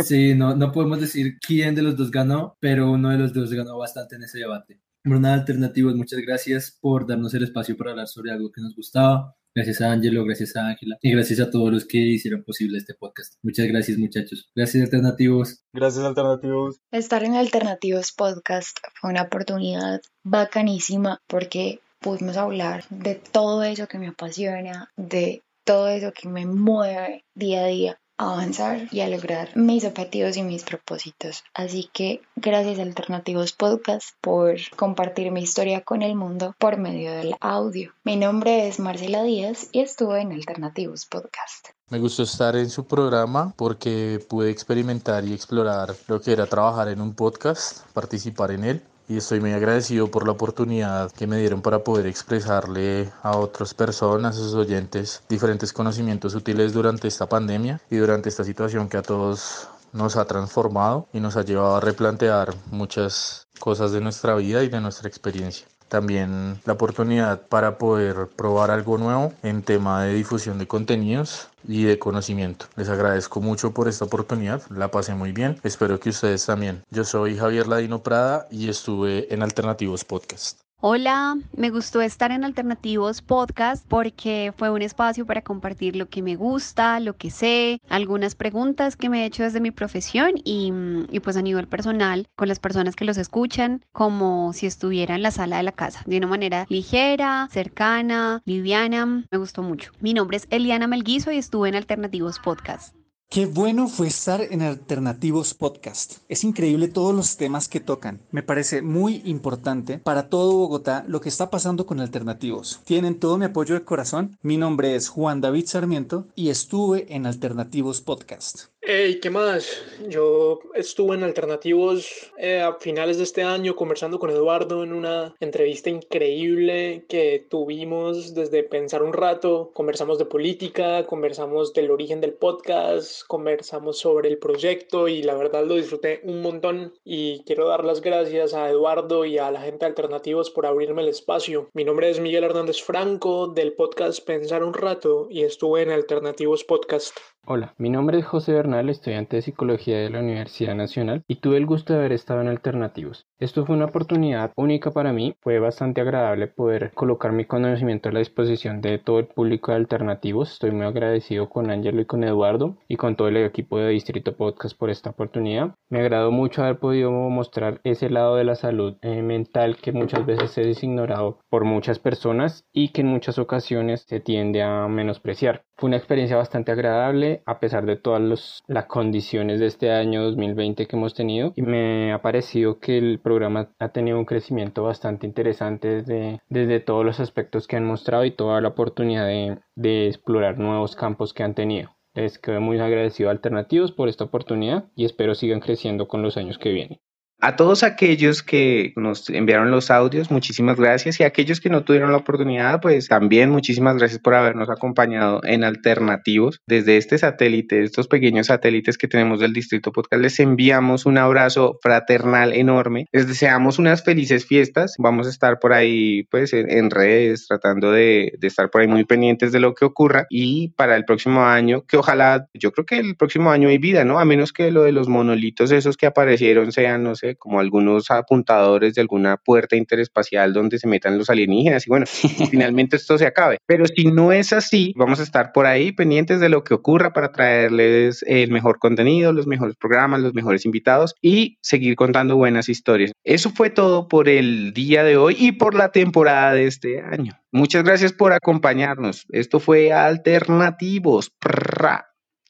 Sí, 0.04 0.34
no, 0.34 0.54
no 0.54 0.72
podemos 0.72 1.00
decir 1.00 1.38
quién 1.40 1.74
de 1.74 1.82
los 1.82 1.96
dos 1.96 2.10
ganó, 2.10 2.56
pero 2.60 2.90
uno 2.90 3.10
de 3.10 3.18
los 3.18 3.32
dos 3.32 3.52
ganó 3.52 3.78
bastante 3.78 4.16
en 4.16 4.24
ese 4.24 4.38
debate. 4.38 4.80
Bruna 5.04 5.34
Alternativos, 5.34 5.94
muchas 5.94 6.20
gracias 6.20 6.76
por 6.80 7.06
darnos 7.06 7.32
el 7.34 7.44
espacio 7.44 7.76
para 7.76 7.92
hablar 7.92 8.08
sobre 8.08 8.32
algo 8.32 8.50
que 8.50 8.60
nos 8.60 8.74
gustaba. 8.74 9.36
Gracias 9.54 9.80
a 9.80 9.90
Angelo, 9.90 10.22
gracias 10.24 10.54
a 10.56 10.66
Ángela 10.66 10.98
y 11.00 11.10
gracias 11.12 11.40
a 11.40 11.50
todos 11.50 11.72
los 11.72 11.86
que 11.86 11.96
hicieron 11.96 12.44
posible 12.44 12.76
este 12.76 12.92
podcast. 12.92 13.36
Muchas 13.42 13.66
gracias 13.68 13.96
muchachos. 13.96 14.50
Gracias 14.54 14.84
Alternativos. 14.84 15.62
Gracias 15.72 16.04
Alternativos. 16.04 16.80
Estar 16.90 17.24
en 17.24 17.36
Alternativos 17.36 18.12
Podcast 18.12 18.76
fue 19.00 19.10
una 19.10 19.22
oportunidad 19.22 20.02
bacanísima 20.24 21.22
porque 21.26 21.80
pudimos 22.00 22.36
hablar 22.36 22.84
de 22.90 23.14
todo 23.14 23.64
eso 23.64 23.86
que 23.88 23.98
me 23.98 24.08
apasiona, 24.08 24.90
de 24.96 25.42
todo 25.66 25.88
eso 25.88 26.12
que 26.12 26.28
me 26.28 26.46
mueve 26.46 27.24
día 27.34 27.64
a 27.64 27.66
día 27.66 28.00
a 28.18 28.32
avanzar 28.32 28.88
y 28.92 29.00
a 29.00 29.08
lograr 29.08 29.54
mis 29.56 29.84
objetivos 29.84 30.36
y 30.36 30.42
mis 30.44 30.62
propósitos. 30.62 31.42
Así 31.54 31.90
que 31.92 32.22
gracias 32.36 32.78
a 32.78 32.82
Alternativos 32.82 33.52
Podcast 33.52 34.10
por 34.20 34.54
compartir 34.76 35.32
mi 35.32 35.42
historia 35.42 35.80
con 35.80 36.02
el 36.02 36.14
mundo 36.14 36.54
por 36.60 36.78
medio 36.78 37.10
del 37.12 37.34
audio. 37.40 37.92
Mi 38.04 38.14
nombre 38.14 38.68
es 38.68 38.78
Marcela 38.78 39.24
Díaz 39.24 39.68
y 39.72 39.80
estuve 39.80 40.20
en 40.20 40.32
Alternativos 40.32 41.04
Podcast. 41.04 41.70
Me 41.90 41.98
gustó 41.98 42.22
estar 42.22 42.54
en 42.54 42.70
su 42.70 42.86
programa 42.86 43.52
porque 43.56 44.24
pude 44.28 44.50
experimentar 44.50 45.24
y 45.24 45.34
explorar 45.34 45.96
lo 46.06 46.20
que 46.20 46.32
era 46.32 46.46
trabajar 46.46 46.88
en 46.88 47.00
un 47.00 47.12
podcast, 47.12 47.84
participar 47.92 48.52
en 48.52 48.64
él 48.64 48.82
y 49.08 49.16
estoy 49.16 49.40
muy 49.40 49.52
agradecido 49.52 50.10
por 50.10 50.26
la 50.26 50.32
oportunidad 50.32 51.12
que 51.12 51.26
me 51.26 51.38
dieron 51.38 51.62
para 51.62 51.84
poder 51.84 52.06
expresarle 52.06 53.10
a 53.22 53.36
otras 53.36 53.74
personas, 53.74 54.36
a 54.36 54.38
sus 54.38 54.54
oyentes, 54.54 55.22
diferentes 55.28 55.72
conocimientos 55.72 56.34
útiles 56.34 56.72
durante 56.72 57.08
esta 57.08 57.28
pandemia 57.28 57.80
y 57.90 57.96
durante 57.96 58.28
esta 58.28 58.44
situación 58.44 58.88
que 58.88 58.96
a 58.96 59.02
todos 59.02 59.68
nos 59.92 60.16
ha 60.16 60.24
transformado 60.24 61.08
y 61.12 61.20
nos 61.20 61.36
ha 61.36 61.42
llevado 61.42 61.76
a 61.76 61.80
replantear 61.80 62.54
muchas 62.70 63.46
cosas 63.58 63.92
de 63.92 64.00
nuestra 64.00 64.34
vida 64.34 64.62
y 64.62 64.68
de 64.68 64.80
nuestra 64.80 65.08
experiencia 65.08 65.66
también 65.88 66.60
la 66.64 66.74
oportunidad 66.74 67.42
para 67.48 67.78
poder 67.78 68.28
probar 68.36 68.70
algo 68.70 68.98
nuevo 68.98 69.32
en 69.42 69.62
tema 69.62 70.04
de 70.04 70.14
difusión 70.14 70.58
de 70.58 70.66
contenidos 70.66 71.48
y 71.66 71.84
de 71.84 71.98
conocimiento. 71.98 72.66
Les 72.76 72.88
agradezco 72.88 73.40
mucho 73.40 73.72
por 73.72 73.88
esta 73.88 74.04
oportunidad, 74.04 74.62
la 74.70 74.90
pasé 74.90 75.14
muy 75.14 75.32
bien, 75.32 75.58
espero 75.62 75.98
que 76.00 76.10
ustedes 76.10 76.46
también. 76.46 76.82
Yo 76.90 77.04
soy 77.04 77.36
Javier 77.36 77.66
Ladino 77.66 78.02
Prada 78.02 78.46
y 78.50 78.68
estuve 78.68 79.32
en 79.32 79.42
Alternativos 79.42 80.04
Podcast. 80.04 80.65
Hola, 80.78 81.38
me 81.56 81.70
gustó 81.70 82.02
estar 82.02 82.30
en 82.32 82.44
Alternativos 82.44 83.22
Podcast 83.22 83.86
porque 83.88 84.52
fue 84.58 84.68
un 84.68 84.82
espacio 84.82 85.24
para 85.24 85.40
compartir 85.40 85.96
lo 85.96 86.10
que 86.10 86.22
me 86.22 86.36
gusta, 86.36 87.00
lo 87.00 87.16
que 87.16 87.30
sé, 87.30 87.80
algunas 87.88 88.34
preguntas 88.34 88.94
que 88.94 89.08
me 89.08 89.22
he 89.22 89.24
hecho 89.24 89.42
desde 89.42 89.60
mi 89.60 89.70
profesión 89.70 90.32
y, 90.44 90.70
y, 91.10 91.20
pues 91.20 91.38
a 91.38 91.42
nivel 91.42 91.66
personal 91.66 92.28
con 92.36 92.48
las 92.48 92.60
personas 92.60 92.94
que 92.94 93.06
los 93.06 93.16
escuchan 93.16 93.86
como 93.92 94.52
si 94.52 94.66
estuviera 94.66 95.14
en 95.14 95.22
la 95.22 95.30
sala 95.30 95.56
de 95.56 95.62
la 95.62 95.72
casa, 95.72 96.02
de 96.04 96.18
una 96.18 96.26
manera 96.26 96.66
ligera, 96.68 97.48
cercana, 97.50 98.42
liviana. 98.44 99.24
Me 99.30 99.38
gustó 99.38 99.62
mucho. 99.62 99.92
Mi 100.00 100.12
nombre 100.12 100.36
es 100.36 100.46
Eliana 100.50 100.86
Melguizo 100.86 101.32
y 101.32 101.38
estuve 101.38 101.70
en 101.70 101.76
Alternativos 101.76 102.38
Podcast. 102.38 102.94
Qué 103.28 103.44
bueno 103.44 103.88
fue 103.88 104.06
estar 104.06 104.40
en 104.40 104.62
Alternativos 104.62 105.52
Podcast. 105.52 106.18
Es 106.28 106.44
increíble 106.44 106.88
todos 106.88 107.14
los 107.14 107.36
temas 107.36 107.68
que 107.68 107.80
tocan. 107.80 108.22
Me 108.30 108.42
parece 108.42 108.82
muy 108.82 109.20
importante 109.24 109.98
para 109.98 110.30
todo 110.30 110.56
Bogotá 110.56 111.04
lo 111.08 111.20
que 111.20 111.28
está 111.28 111.50
pasando 111.50 111.86
con 111.86 112.00
Alternativos. 112.00 112.80
Tienen 112.84 113.18
todo 113.18 113.36
mi 113.36 113.44
apoyo 113.46 113.74
de 113.74 113.84
corazón. 113.84 114.38
Mi 114.42 114.56
nombre 114.56 114.94
es 114.94 115.08
Juan 115.08 115.40
David 115.40 115.66
Sarmiento 115.66 116.28
y 116.34 116.50
estuve 116.50 117.14
en 117.14 117.26
Alternativos 117.26 118.00
Podcast. 118.00 118.68
Hey, 118.88 119.18
¿qué 119.20 119.30
más? 119.30 119.82
Yo 120.06 120.60
estuve 120.74 121.16
en 121.16 121.24
Alternativos 121.24 122.30
eh, 122.38 122.60
a 122.60 122.74
finales 122.74 123.16
de 123.18 123.24
este 123.24 123.42
año 123.42 123.74
conversando 123.74 124.20
con 124.20 124.30
Eduardo 124.30 124.84
en 124.84 124.92
una 124.92 125.34
entrevista 125.40 125.90
increíble 125.90 127.04
que 127.08 127.44
tuvimos 127.50 128.32
desde 128.32 128.62
pensar 128.62 129.02
un 129.02 129.12
rato. 129.12 129.72
Conversamos 129.74 130.18
de 130.18 130.26
política, 130.26 131.04
conversamos 131.04 131.72
del 131.72 131.90
origen 131.90 132.20
del 132.20 132.34
podcast, 132.34 133.26
conversamos 133.26 133.98
sobre 133.98 134.28
el 134.28 134.38
proyecto 134.38 135.08
y 135.08 135.24
la 135.24 135.34
verdad 135.34 135.66
lo 135.66 135.74
disfruté 135.74 136.20
un 136.22 136.40
montón 136.40 136.94
y 137.02 137.42
quiero 137.42 137.66
dar 137.66 137.84
las 137.84 138.00
gracias 138.00 138.54
a 138.54 138.70
Eduardo 138.70 139.24
y 139.24 139.38
a 139.38 139.50
la 139.50 139.62
gente 139.62 139.84
de 139.84 139.86
Alternativos 139.86 140.52
por 140.52 140.64
abrirme 140.64 141.02
el 141.02 141.08
espacio. 141.08 141.70
Mi 141.74 141.82
nombre 141.82 142.08
es 142.08 142.20
Miguel 142.20 142.44
Hernández 142.44 142.80
Franco 142.80 143.48
del 143.48 143.72
podcast 143.72 144.24
Pensar 144.24 144.62
un 144.62 144.74
rato 144.74 145.26
y 145.28 145.42
estuve 145.42 145.82
en 145.82 145.90
Alternativos 145.90 146.62
Podcast. 146.62 147.18
Hola, 147.48 147.76
mi 147.78 147.90
nombre 147.90 148.18
es 148.18 148.26
José 148.26 148.54
Bernal, 148.54 148.88
estudiante 148.88 149.36
de 149.36 149.42
Psicología 149.42 149.98
de 149.98 150.10
la 150.10 150.18
Universidad 150.18 150.74
Nacional 150.74 151.22
y 151.28 151.36
tuve 151.36 151.58
el 151.58 151.66
gusto 151.66 151.92
de 151.92 152.00
haber 152.00 152.10
estado 152.10 152.40
en 152.40 152.48
Alternativos. 152.48 153.28
Esto 153.38 153.64
fue 153.64 153.76
una 153.76 153.84
oportunidad 153.84 154.50
única 154.56 154.90
para 154.90 155.12
mí, 155.12 155.36
fue 155.42 155.60
bastante 155.60 156.00
agradable 156.00 156.48
poder 156.48 156.90
colocar 156.94 157.30
mi 157.30 157.44
conocimiento 157.44 158.08
a 158.08 158.12
la 158.12 158.18
disposición 158.18 158.80
de 158.80 158.98
todo 158.98 159.20
el 159.20 159.28
público 159.28 159.70
de 159.70 159.76
Alternativos. 159.76 160.54
Estoy 160.54 160.72
muy 160.72 160.86
agradecido 160.86 161.48
con 161.48 161.70
Ángelo 161.70 162.00
y 162.00 162.06
con 162.06 162.24
Eduardo 162.24 162.78
y 162.88 162.96
con 162.96 163.14
todo 163.14 163.28
el 163.28 163.36
equipo 163.36 163.78
de 163.78 163.90
Distrito 163.90 164.34
Podcast 164.34 164.76
por 164.76 164.90
esta 164.90 165.10
oportunidad. 165.10 165.76
Me 165.88 166.00
agradó 166.00 166.32
mucho 166.32 166.64
haber 166.64 166.80
podido 166.80 167.12
mostrar 167.12 167.80
ese 167.84 168.10
lado 168.10 168.34
de 168.34 168.42
la 168.42 168.56
salud 168.56 168.96
eh, 169.02 169.22
mental 169.22 169.76
que 169.76 169.92
muchas 169.92 170.26
veces 170.26 170.58
es 170.58 170.82
ignorado 170.82 171.38
por 171.48 171.64
muchas 171.64 172.00
personas 172.00 172.66
y 172.72 172.88
que 172.88 173.02
en 173.02 173.06
muchas 173.06 173.38
ocasiones 173.38 174.04
se 174.08 174.18
tiende 174.18 174.64
a 174.64 174.88
menospreciar. 174.88 175.62
Fue 175.76 175.88
una 175.88 175.98
experiencia 175.98 176.38
bastante 176.38 176.72
agradable 176.72 177.35
a 177.44 177.60
pesar 177.60 177.86
de 177.86 177.96
todas 177.96 178.62
las 178.66 178.84
condiciones 178.86 179.60
de 179.60 179.66
este 179.66 179.90
año 179.90 180.22
2020 180.22 180.86
que 180.86 180.96
hemos 180.96 181.14
tenido 181.14 181.52
me 181.56 182.12
ha 182.12 182.22
parecido 182.22 182.78
que 182.78 182.98
el 182.98 183.18
programa 183.18 183.70
ha 183.78 183.88
tenido 183.88 184.18
un 184.18 184.24
crecimiento 184.24 184.82
bastante 184.84 185.26
interesante 185.26 185.88
desde, 185.88 186.40
desde 186.48 186.80
todos 186.80 187.04
los 187.04 187.20
aspectos 187.20 187.66
que 187.66 187.76
han 187.76 187.84
mostrado 187.84 188.24
y 188.24 188.30
toda 188.30 188.60
la 188.60 188.68
oportunidad 188.68 189.26
de, 189.26 189.58
de 189.74 190.06
explorar 190.08 190.58
nuevos 190.58 190.96
campos 190.96 191.34
que 191.34 191.42
han 191.42 191.54
tenido. 191.54 191.90
Les 192.14 192.38
quedo 192.38 192.60
muy 192.60 192.78
agradecido 192.78 193.28
a 193.28 193.32
Alternativos 193.32 193.92
por 193.92 194.08
esta 194.08 194.24
oportunidad 194.24 194.86
y 194.94 195.04
espero 195.04 195.34
sigan 195.34 195.60
creciendo 195.60 196.08
con 196.08 196.22
los 196.22 196.36
años 196.38 196.58
que 196.58 196.72
vienen. 196.72 196.98
A 197.38 197.54
todos 197.54 197.82
aquellos 197.82 198.42
que 198.42 198.94
nos 198.96 199.28
enviaron 199.28 199.70
los 199.70 199.90
audios, 199.90 200.30
muchísimas 200.30 200.78
gracias. 200.78 201.20
Y 201.20 201.22
a 201.22 201.26
aquellos 201.26 201.60
que 201.60 201.68
no 201.68 201.84
tuvieron 201.84 202.10
la 202.10 202.16
oportunidad, 202.16 202.80
pues 202.80 203.08
también 203.08 203.50
muchísimas 203.50 203.98
gracias 203.98 204.20
por 204.20 204.34
habernos 204.34 204.70
acompañado 204.70 205.42
en 205.44 205.62
Alternativos. 205.62 206.62
Desde 206.66 206.96
este 206.96 207.18
satélite, 207.18 207.82
estos 207.82 208.08
pequeños 208.08 208.46
satélites 208.46 208.96
que 208.96 209.06
tenemos 209.06 209.40
del 209.40 209.52
Distrito 209.52 209.92
Podcast, 209.92 210.22
les 210.22 210.40
enviamos 210.40 211.04
un 211.04 211.18
abrazo 211.18 211.78
fraternal 211.82 212.54
enorme. 212.54 213.06
Les 213.12 213.28
deseamos 213.28 213.78
unas 213.78 214.02
felices 214.02 214.46
fiestas. 214.46 214.94
Vamos 214.98 215.26
a 215.26 215.30
estar 215.30 215.58
por 215.58 215.74
ahí, 215.74 216.22
pues, 216.30 216.54
en, 216.54 216.90
redes, 216.90 217.46
tratando 217.48 217.92
de, 217.92 218.32
de 218.38 218.46
estar 218.46 218.70
por 218.70 218.80
ahí 218.80 218.88
muy 218.88 219.04
pendientes 219.04 219.52
de 219.52 219.60
lo 219.60 219.74
que 219.74 219.84
ocurra. 219.84 220.26
Y 220.30 220.70
para 220.70 220.96
el 220.96 221.04
próximo 221.04 221.44
año, 221.44 221.82
que 221.82 221.98
ojalá, 221.98 222.48
yo 222.54 222.72
creo 222.72 222.86
que 222.86 222.98
el 222.98 223.14
próximo 223.14 223.50
año 223.50 223.68
hay 223.68 223.76
vida, 223.76 224.06
¿no? 224.06 224.18
A 224.18 224.24
menos 224.24 224.54
que 224.54 224.70
lo 224.70 224.84
de 224.84 224.92
los 224.92 225.08
monolitos 225.08 225.70
esos 225.70 225.98
que 225.98 226.06
aparecieron 226.06 226.72
sean, 226.72 227.02
no 227.02 227.14
sé, 227.14 227.25
como 227.34 227.60
algunos 227.60 228.10
apuntadores 228.10 228.94
de 228.94 229.00
alguna 229.00 229.36
puerta 229.36 229.76
interespacial 229.76 230.52
donde 230.52 230.78
se 230.78 230.86
metan 230.86 231.18
los 231.18 231.30
alienígenas 231.30 231.86
y 231.86 231.90
bueno, 231.90 232.06
finalmente 232.50 232.96
esto 232.96 233.18
se 233.18 233.26
acabe. 233.26 233.58
Pero 233.66 233.86
si 233.86 234.04
no 234.06 234.32
es 234.32 234.52
así, 234.52 234.92
vamos 234.96 235.20
a 235.20 235.22
estar 235.24 235.52
por 235.52 235.66
ahí 235.66 235.92
pendientes 235.92 236.40
de 236.40 236.48
lo 236.48 236.62
que 236.64 236.74
ocurra 236.74 237.12
para 237.12 237.32
traerles 237.32 238.24
el 238.26 238.50
mejor 238.50 238.78
contenido, 238.78 239.32
los 239.32 239.46
mejores 239.46 239.76
programas, 239.76 240.20
los 240.20 240.34
mejores 240.34 240.64
invitados 240.64 241.14
y 241.20 241.58
seguir 241.62 241.96
contando 241.96 242.36
buenas 242.36 242.68
historias. 242.68 243.12
Eso 243.24 243.50
fue 243.50 243.70
todo 243.70 244.08
por 244.08 244.28
el 244.28 244.72
día 244.72 245.02
de 245.02 245.16
hoy 245.16 245.36
y 245.38 245.52
por 245.52 245.74
la 245.74 245.90
temporada 245.90 246.52
de 246.52 246.66
este 246.66 247.00
año. 247.00 247.38
Muchas 247.52 247.84
gracias 247.84 248.12
por 248.12 248.32
acompañarnos. 248.32 249.26
Esto 249.30 249.60
fue 249.60 249.92
Alternativos. 249.92 251.30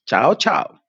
Chao, 0.05 0.35
chao. 0.37 0.86